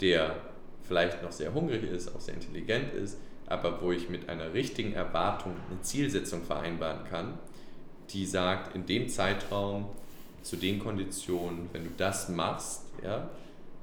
[0.00, 0.36] der
[0.82, 4.92] vielleicht noch sehr hungrig ist, auch sehr intelligent ist, aber wo ich mit einer richtigen
[4.92, 7.38] Erwartung eine Zielsetzung vereinbaren kann,
[8.10, 9.90] die sagt, in dem Zeitraum
[10.46, 13.28] zu den Konditionen, wenn du das machst, ja,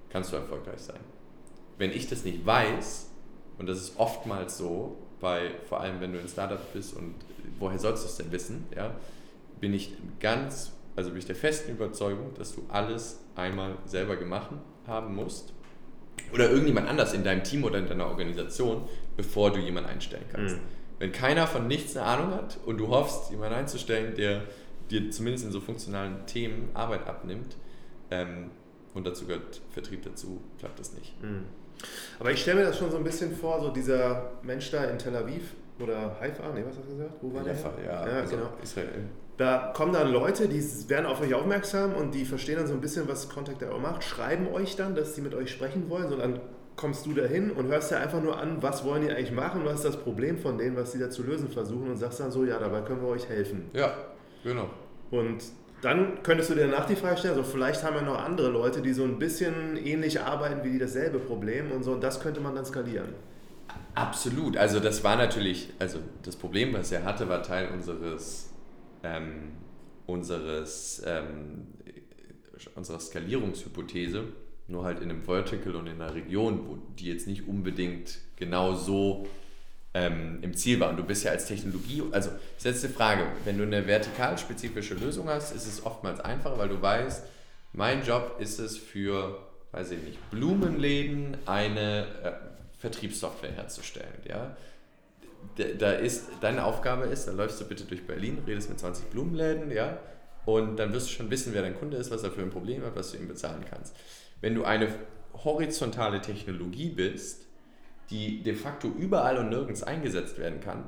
[0.09, 0.99] kannst du erfolgreich sein.
[1.77, 3.09] Wenn ich das nicht weiß,
[3.57, 7.15] und das ist oftmals so, bei, vor allem wenn du ein Startup bist und
[7.59, 8.95] woher sollst du es denn wissen, ja,
[9.59, 14.51] bin ich ganz, also bin ich der festen Überzeugung, dass du alles einmal selber gemacht
[14.87, 15.51] haben musst
[16.33, 20.55] oder irgendjemand anders in deinem Team oder in deiner Organisation, bevor du jemanden einstellen kannst.
[20.55, 20.61] Mhm.
[20.99, 24.43] Wenn keiner von nichts eine Ahnung hat und du hoffst, jemanden einzustellen, der
[24.91, 27.55] dir zumindest in so funktionalen Themen Arbeit abnimmt
[28.11, 28.51] ähm,
[28.93, 31.21] und dazu gehört Vertrieb dazu, klappt das nicht.
[31.21, 31.45] Mhm.
[32.19, 34.97] Aber ich stelle mir das schon so ein bisschen vor, so dieser Mensch da in
[34.97, 37.13] Tel Aviv oder Haifa, nee, was hast du gesagt?
[37.21, 37.85] Wo war Haifa, der?
[37.85, 38.49] Ja, ja also genau.
[38.61, 38.87] Israel.
[39.37, 42.81] Da kommen dann Leute, die werden auf euch aufmerksam und die verstehen dann so ein
[42.81, 46.15] bisschen, was Contact auch macht, schreiben euch dann, dass sie mit euch sprechen wollen, so
[46.15, 46.39] dann
[46.75, 49.75] kommst du dahin und hörst dir einfach nur an, was wollen die eigentlich machen, was
[49.75, 52.45] ist das Problem von denen, was sie da zu lösen versuchen und sagst dann so,
[52.45, 53.69] ja, dabei können wir euch helfen.
[53.73, 53.95] Ja,
[54.43, 54.69] genau.
[55.11, 55.43] Und
[55.81, 58.81] dann könntest du dir danach die Frage stellen, also vielleicht haben wir noch andere Leute,
[58.81, 62.39] die so ein bisschen ähnlich arbeiten wie die dasselbe Problem und so, und das könnte
[62.39, 63.09] man dann skalieren.
[63.95, 68.53] Absolut, also das war natürlich, also das Problem, was er hatte, war Teil unseres,
[69.03, 69.51] ähm,
[70.05, 71.67] unseres, ähm,
[72.75, 74.23] unserer Skalierungshypothese,
[74.67, 78.73] nur halt in einem Vertical und in einer Region, wo die jetzt nicht unbedingt genau
[78.73, 79.27] so
[79.93, 80.89] ähm, im Ziel war.
[80.89, 85.29] Und du bist ja als Technologie, also das letzte Frage, wenn du eine vertikalspezifische Lösung
[85.29, 87.23] hast, ist es oftmals einfacher, weil du weißt,
[87.73, 89.39] Mein Job ist es für,
[89.71, 92.31] weiß ich nicht, Blumenläden eine äh,
[92.77, 94.13] Vertriebssoftware herzustellen.
[94.27, 94.55] Ja?
[95.79, 99.71] Da ist, deine Aufgabe ist, dann läufst du bitte durch Berlin, redest mit 20 Blumenläden,
[99.71, 99.97] ja,
[100.45, 102.83] und dann wirst du schon wissen, wer dein Kunde ist, was er für ein Problem
[102.83, 103.95] hat, was du ihm bezahlen kannst.
[104.41, 104.89] Wenn du eine
[105.33, 107.45] horizontale Technologie bist,
[108.09, 110.85] die de facto überall und nirgends eingesetzt werden kann,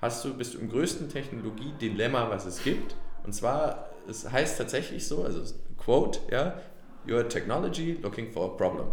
[0.00, 2.94] hast du, bist du im größten Technologiedilemma, was es gibt.
[3.24, 5.42] Und zwar, es heißt tatsächlich so, also
[5.78, 6.60] Quote, ja,
[7.06, 8.88] you're technology looking for a problem.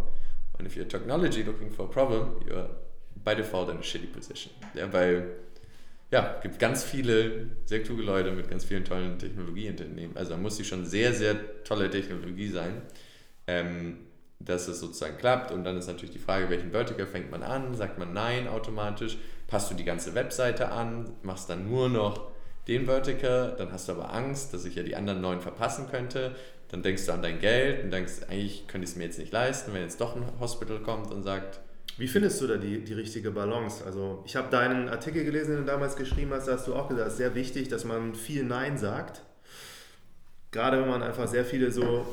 [0.58, 2.68] And if you're technology looking for a problem, you're
[3.24, 4.52] by default in a shitty position.
[4.74, 5.36] Ja, weil
[6.10, 10.16] ja, gibt ganz viele sehr kluge Leute mit ganz vielen tollen Technologieunternehmen.
[10.16, 12.82] Also da muss sie schon sehr, sehr tolle Technologie sein,
[13.46, 14.03] ähm,
[14.38, 15.52] dass es sozusagen klappt.
[15.52, 17.74] Und dann ist natürlich die Frage, welchen Vertical fängt man an?
[17.74, 19.18] Sagt man Nein automatisch?
[19.46, 21.10] Passt du die ganze Webseite an?
[21.22, 22.30] Machst dann nur noch
[22.68, 23.54] den Vertical?
[23.56, 26.34] Dann hast du aber Angst, dass ich ja die anderen neun verpassen könnte.
[26.68, 29.32] Dann denkst du an dein Geld und denkst, eigentlich könnte ich es mir jetzt nicht
[29.32, 31.60] leisten, wenn jetzt doch ein Hospital kommt und sagt,
[31.96, 33.84] wie findest du da die, die richtige Balance?
[33.84, 36.88] Also ich habe deinen Artikel gelesen, den du damals geschrieben hast, da hast du auch
[36.88, 39.22] gesagt, es ist sehr wichtig, dass man viel Nein sagt.
[40.50, 42.06] Gerade wenn man einfach sehr viele so,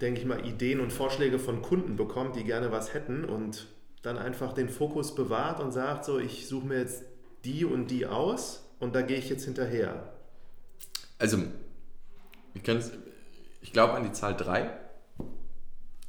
[0.00, 3.66] denke ich mal, Ideen und Vorschläge von Kunden bekommt, die gerne was hätten und
[4.02, 7.04] dann einfach den Fokus bewahrt und sagt, so, ich suche mir jetzt
[7.44, 10.12] die und die aus und da gehe ich jetzt hinterher.
[11.18, 11.38] Also,
[12.54, 12.62] ich,
[13.62, 14.70] ich glaube an die Zahl 3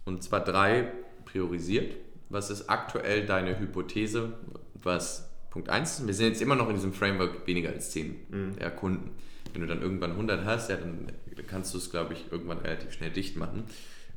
[0.05, 0.91] und zwar 3
[1.25, 1.95] priorisiert
[2.29, 4.33] was ist aktuell deine Hypothese,
[4.75, 6.07] was Punkt 1 ist?
[6.07, 8.75] Wir sind jetzt immer noch in diesem Framework weniger als 10 mhm.
[8.75, 9.11] Kunden.
[9.53, 11.07] Wenn du dann irgendwann 100 hast, ja, dann
[11.43, 13.65] kannst du es, glaube ich, irgendwann relativ schnell dicht machen.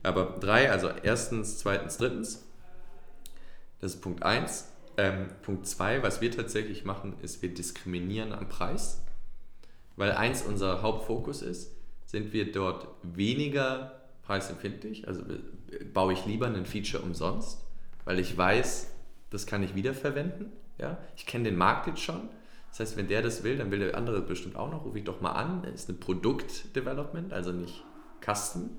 [0.02, 2.46] Aber drei, also erstens, zweitens, drittens,
[3.80, 4.66] das ist Punkt 1.
[4.96, 9.02] Ähm, Punkt 2, was wir tatsächlich machen, ist, wir diskriminieren am Preis.
[9.96, 11.72] Weil eins unser Hauptfokus ist,
[12.06, 15.06] sind wir dort weniger preisempfindlich.
[15.06, 15.22] Also
[15.92, 17.58] baue ich lieber ein Feature umsonst
[18.04, 18.90] weil ich weiß,
[19.30, 20.52] das kann ich wiederverwenden.
[20.78, 20.98] Ja?
[21.16, 22.28] Ich kenne den Markt jetzt schon.
[22.70, 24.84] Das heißt, wenn der das will, dann will der andere bestimmt auch noch.
[24.84, 25.62] Rufe ich doch mal an.
[25.62, 27.84] Das ist ein Produktdevelopment, also nicht
[28.24, 28.70] Custom.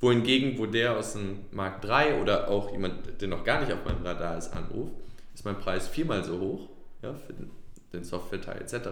[0.00, 3.84] Wohingegen, wo der aus dem Markt 3 oder auch jemand, der noch gar nicht auf
[3.84, 4.94] meinem Radar ist, anruft,
[5.34, 6.68] ist mein Preis viermal so hoch
[7.02, 7.50] ja, für den,
[7.92, 8.88] den Software-Teil etc.,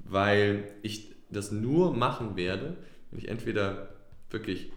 [0.00, 2.76] weil ich das nur machen werde,
[3.10, 3.88] wenn ich entweder
[4.30, 4.72] wirklich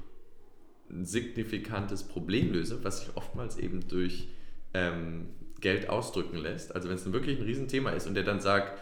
[0.89, 4.27] ein signifikantes Problem löse, was sich oftmals eben durch
[4.73, 6.75] ähm, Geld ausdrücken lässt.
[6.75, 8.79] Also wenn es wirklich ein Riesenthema ist und der dann sagt,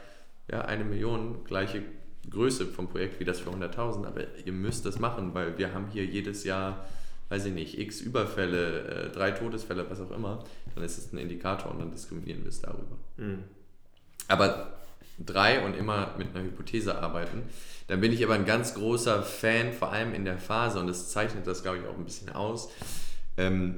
[0.52, 1.84] ja, eine Million, gleiche
[2.30, 5.88] Größe vom Projekt wie das für 100.000, aber ihr müsst das machen, weil wir haben
[5.88, 6.86] hier jedes Jahr,
[7.30, 10.44] weiß ich nicht, x Überfälle, äh, drei Todesfälle, was auch immer,
[10.76, 12.98] dann ist es ein Indikator und dann diskriminieren wir es darüber.
[13.18, 13.44] Mhm.
[14.28, 14.74] Aber
[15.26, 17.44] drei und immer mit einer Hypothese arbeiten.
[17.88, 21.10] Dann bin ich aber ein ganz großer Fan, vor allem in der Phase, und das
[21.10, 22.72] zeichnet das, glaube ich, auch ein bisschen aus.
[23.38, 23.76] Ähm,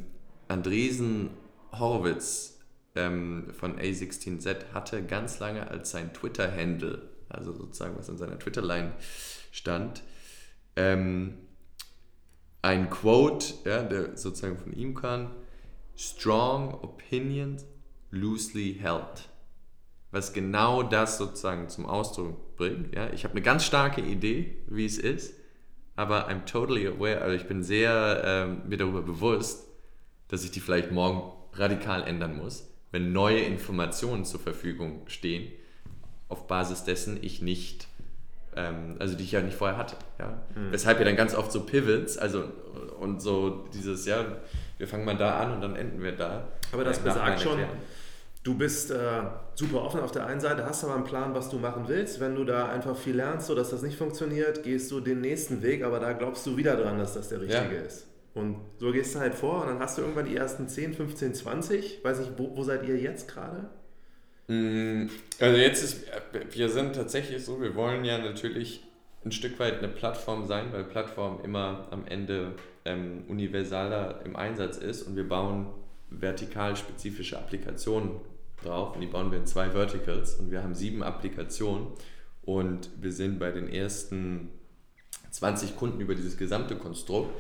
[0.47, 1.31] Andresen
[1.71, 2.52] Horowitz
[2.95, 8.93] ähm, von A16Z hatte ganz lange als sein Twitter-Handle, also sozusagen was in seiner Twitter-Line
[9.51, 10.03] stand,
[10.75, 11.37] ähm,
[12.61, 15.31] ein Quote, ja, der sozusagen von ihm kam:
[15.95, 17.65] Strong opinions
[18.09, 19.27] loosely held
[20.13, 22.95] was genau das sozusagen zum Ausdruck bringt.
[22.95, 23.11] Ja?
[23.11, 25.33] Ich habe eine ganz starke Idee, wie es ist,
[25.95, 29.67] aber I'm totally aware, also ich bin sehr ähm, mir darüber bewusst,
[30.27, 35.51] dass ich die vielleicht morgen radikal ändern muss, wenn neue Informationen zur Verfügung stehen,
[36.29, 37.87] auf Basis dessen ich nicht,
[38.55, 39.97] ähm, also die ich ja nicht vorher hatte.
[40.19, 40.37] Ja?
[40.55, 40.71] Mhm.
[40.71, 42.45] Weshalb ja dann ganz oft so Pivots, also
[42.99, 44.23] und so dieses, ja,
[44.77, 46.47] wir fangen mal da an und dann enden wir da.
[46.71, 47.79] Aber das besagt schon, erklären
[48.43, 48.97] Du bist äh,
[49.55, 52.19] super offen auf der einen Seite, hast aber einen Plan, was du machen willst.
[52.19, 55.61] Wenn du da einfach viel lernst, so dass das nicht funktioniert, gehst du den nächsten
[55.61, 57.81] Weg, aber da glaubst du wieder dran, dass das der richtige ja.
[57.81, 58.05] ist.
[58.33, 61.35] Und so gehst du halt vor und dann hast du irgendwann die ersten 10, 15,
[61.35, 62.03] 20.
[62.03, 63.69] Weiß ich, wo, wo seid ihr jetzt gerade?
[64.47, 65.07] Mm,
[65.39, 66.05] also jetzt ist,
[66.51, 68.83] wir sind tatsächlich so, wir wollen ja natürlich
[69.23, 72.53] ein Stück weit eine Plattform sein, weil Plattform immer am Ende
[72.85, 75.67] ähm, universaler im Einsatz ist und wir bauen
[76.09, 78.11] vertikal spezifische Applikationen
[78.63, 81.87] drauf und die bauen wir in zwei Verticals und wir haben sieben Applikationen
[82.43, 84.49] und wir sind bei den ersten
[85.31, 87.33] 20 Kunden über dieses gesamte Konstrukt,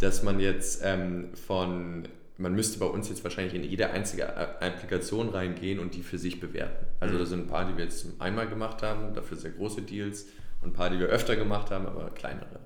[0.00, 5.28] dass man jetzt ähm, von, man müsste bei uns jetzt wahrscheinlich in jede einzige Applikation
[5.28, 6.86] reingehen und die für sich bewerten.
[6.98, 7.18] Also mhm.
[7.18, 10.26] da sind ein paar, die wir jetzt einmal gemacht haben, dafür sehr große Deals
[10.62, 12.60] und ein paar, die wir öfter gemacht haben, aber kleinere.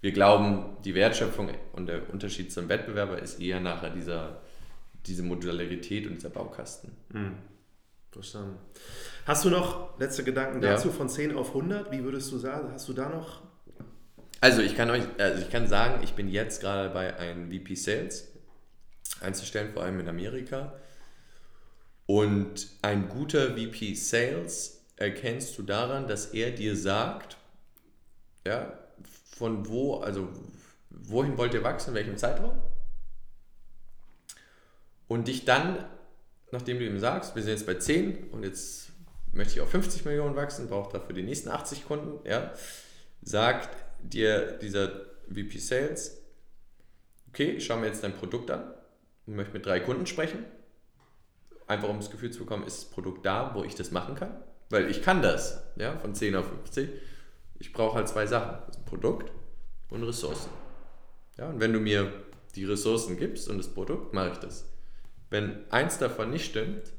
[0.00, 4.40] Wir glauben, die Wertschöpfung und der Unterschied zum Wettbewerber ist eher nachher dieser
[5.06, 6.92] diese Modularität und dieser Baukasten.
[7.10, 7.34] Mhm.
[8.10, 8.58] Verstanden.
[9.24, 10.94] Hast du noch letzte Gedanken dazu ja.
[10.94, 11.90] von 10 auf 100?
[11.90, 12.70] Wie würdest du sagen?
[12.72, 13.42] Hast du da noch?
[14.42, 17.76] Also ich kann euch, also ich kann sagen, ich bin jetzt gerade bei einem VP
[17.76, 18.26] Sales
[19.20, 20.72] einzustellen, vor allem in Amerika.
[22.06, 27.36] Und ein guter VP Sales erkennst du daran, dass er dir sagt,
[28.44, 28.76] ja,
[29.36, 30.28] von wo, also
[30.90, 32.60] wohin wollt ihr wachsen, in welchem Zeitraum?
[35.06, 35.84] Und dich dann,
[36.50, 38.90] nachdem du ihm sagst, wir sind jetzt bei 10 und jetzt
[39.32, 42.52] möchte ich auf 50 Millionen wachsen, brauche dafür die nächsten 80 Kunden, ja,
[43.22, 44.88] sagt dir dieser
[45.28, 46.22] VP Sales,
[47.28, 48.74] okay, ich schaue mir jetzt dein Produkt an
[49.26, 50.44] und möchte mit drei Kunden sprechen.
[51.66, 54.34] Einfach um das Gefühl zu bekommen, ist das Produkt da, wo ich das machen kann?
[54.68, 56.90] Weil ich kann das, ja, von 10 auf 50.
[57.58, 59.30] Ich brauche halt zwei Sachen, das Produkt
[59.90, 60.50] und Ressourcen.
[61.38, 62.12] Ja, und wenn du mir
[62.54, 64.66] die Ressourcen gibst und das Produkt, mache ich das.
[65.30, 66.92] Wenn eins davon nicht stimmt,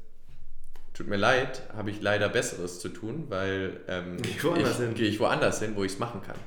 [0.92, 5.60] tut mir leid, habe ich leider Besseres zu tun, weil ähm, ich gehe ich woanders
[5.60, 6.38] hin, wo ich es machen kann.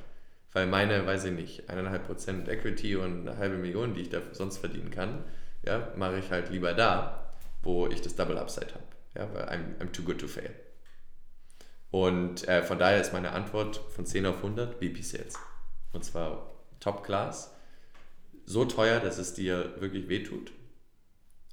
[0.57, 4.21] Weil meine, weiß ich nicht, eineinhalb Prozent Equity und eine halbe Million, die ich da
[4.31, 5.23] sonst verdienen kann,
[5.61, 7.31] ja, mache ich halt lieber da,
[7.61, 8.83] wo ich das Double Upside habe.
[9.13, 10.49] Ja, weil I'm, I'm too good to fail.
[11.91, 15.35] Und äh, von daher ist meine Antwort von 10 auf 100 VP Sales.
[15.93, 16.49] Und zwar
[16.79, 17.53] Top Class.
[18.47, 20.51] So teuer, dass es dir wirklich wehtut.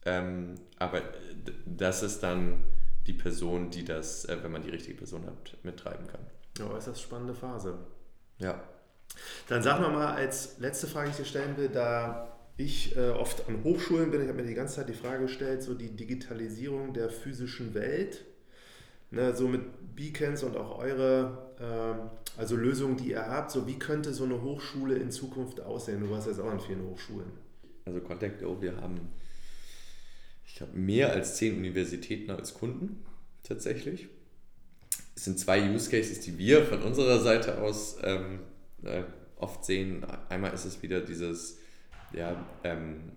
[0.07, 1.03] Ähm, aber
[1.67, 2.65] das ist dann
[3.07, 6.25] die Person, die das, äh, wenn man die richtige Person hat, mittreiben kann.
[6.59, 7.77] Ja, ist das spannende Phase.
[8.39, 8.65] Ja.
[9.49, 13.11] Dann sag mal mal als letzte Frage, die ich dir stellen will, da ich äh,
[13.11, 15.91] oft an Hochschulen bin, ich habe mir die ganze Zeit die Frage gestellt, so die
[15.91, 18.25] Digitalisierung der physischen Welt,
[19.11, 19.63] ne, so mit
[19.97, 24.41] Beacons und auch eure, äh, also Lösungen, die ihr habt, so wie könnte so eine
[24.41, 26.01] Hochschule in Zukunft aussehen?
[26.01, 27.31] Du warst jetzt auch an vielen Hochschulen.
[27.87, 29.01] Also Contact.io, wir haben,
[30.47, 33.05] ich habe mehr als zehn Universitäten als Kunden
[33.43, 34.09] tatsächlich.
[35.17, 38.41] Es sind zwei Use Cases, die wir von unserer Seite aus ähm,
[38.85, 39.05] äh,
[39.37, 40.05] oft sehen.
[40.29, 41.59] Einmal ist es wieder dieses
[42.13, 43.13] ja, ähm,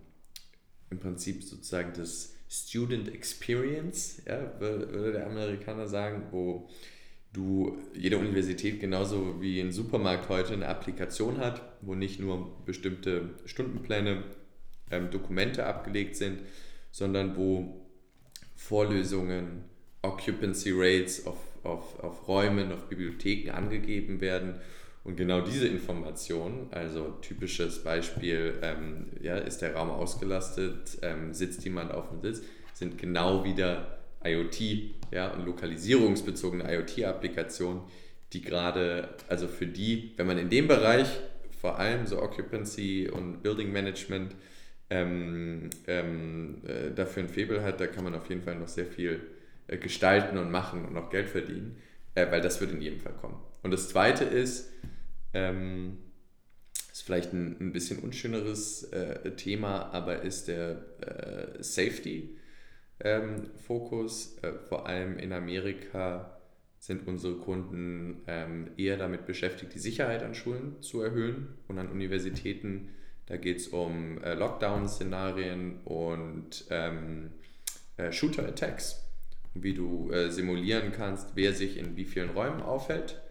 [0.89, 6.69] im Prinzip sozusagen das Student Experience, ja, würde der Amerikaner sagen, wo
[7.33, 13.31] du jede Universität genauso wie ein Supermarkt heute eine Applikation hat, wo nicht nur bestimmte
[13.45, 14.23] Stundenpläne,
[14.89, 16.39] ähm, Dokumente abgelegt sind,
[16.91, 17.85] sondern wo
[18.55, 19.65] Vorlesungen,
[20.01, 24.55] Occupancy Rates auf, auf, auf Räumen, auf Bibliotheken angegeben werden
[25.07, 31.63] und genau diese Information, also typisches Beispiel, ähm, ja, ist der Raum ausgelastet, ähm, sitzt
[31.63, 34.59] jemand auf dem Sitz, sind genau wieder IoT
[35.11, 37.83] ja, und lokalisierungsbezogene IoT-Applikationen,
[38.33, 41.07] die gerade, also für die, wenn man in dem Bereich
[41.61, 44.35] vor allem so Occupancy und Building Management
[44.89, 48.85] ähm, ähm, äh, dafür ein Faible hat, da kann man auf jeden Fall noch sehr
[48.85, 49.21] viel
[49.67, 51.77] äh, gestalten und machen und noch Geld verdienen,
[52.13, 53.39] äh, weil das wird in jedem Fall kommen.
[53.63, 54.71] Und das Zweite ist,
[55.33, 55.97] ähm,
[56.97, 64.37] ist vielleicht ein, ein bisschen unschöneres äh, Thema, aber ist der äh, Safety-Fokus.
[64.41, 66.39] Ähm, äh, vor allem in Amerika
[66.79, 71.89] sind unsere Kunden ähm, eher damit beschäftigt, die Sicherheit an Schulen zu erhöhen und an
[71.89, 72.89] Universitäten.
[73.27, 77.29] Da geht es um äh, Lockdown-Szenarien und ähm,
[77.97, 79.03] äh, Shooter-Attacks,
[79.53, 83.21] wie du äh, simulieren kannst, wer sich in wie vielen Räumen aufhält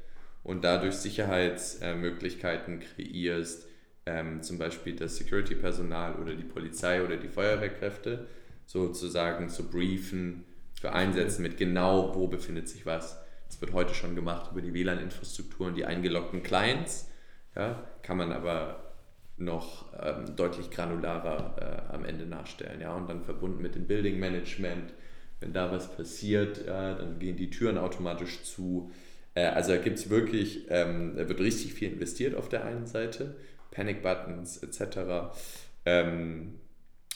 [0.47, 3.67] und dadurch Sicherheitsmöglichkeiten kreierst,
[4.07, 8.29] ähm, zum Beispiel das Security-Personal oder die Polizei oder die Feuerwehrkräfte
[8.65, 10.45] sozusagen zu briefen,
[10.81, 13.21] zu einsetzen mit genau, wo befindet sich was.
[13.49, 17.11] Das wird heute schon gemacht über die WLAN-Infrastruktur und die eingeloggten Clients.
[17.57, 18.95] Ja, kann man aber
[19.39, 22.81] noch ähm, deutlich granularer äh, am Ende nachstellen.
[22.81, 24.93] Ja, und dann verbunden mit dem Building Management.
[25.41, 28.93] Wenn da was passiert, ja, dann gehen die Türen automatisch zu.
[29.37, 32.87] Äh, also da gibt es wirklich, ähm, da wird richtig viel investiert auf der einen
[32.87, 33.37] Seite,
[33.71, 35.37] Panic Buttons etc.
[35.85, 36.55] Ähm,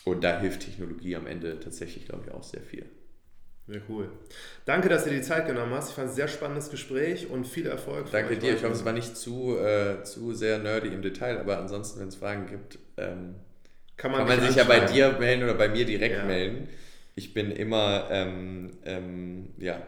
[0.05, 2.85] und da hilft Technologie am Ende tatsächlich, glaube ich, auch sehr viel.
[3.67, 4.11] Sehr cool.
[4.65, 5.91] Danke, dass du dir die Zeit genommen hast.
[5.91, 8.11] Ich fand es ein sehr spannendes Gespräch und viel Erfolg.
[8.11, 8.55] Danke dir.
[8.55, 12.09] Ich hoffe, es war nicht zu, äh, zu sehr nerdy im Detail, aber ansonsten, wenn
[12.09, 13.37] es Fragen gibt, ähm,
[13.97, 16.25] kann man, kann man sich ja bei dir melden oder bei mir direkt ja.
[16.25, 16.69] melden.
[17.15, 19.83] Ich bin immer ähm, ähm, ja,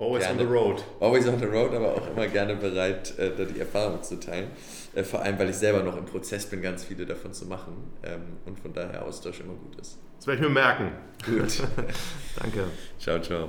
[0.00, 0.84] Always gerne, on the road.
[1.00, 4.50] Always on the road, aber auch immer gerne bereit, äh, da die Erfahrung zu teilen.
[4.94, 7.72] Äh, vor allem, weil ich selber noch im Prozess bin, ganz viele davon zu machen
[8.04, 9.98] ähm, und von daher Austausch immer gut ist.
[10.18, 10.92] Das werde ich mir merken.
[11.24, 11.62] Gut.
[12.40, 12.64] Danke.
[12.98, 13.48] Ciao, ciao.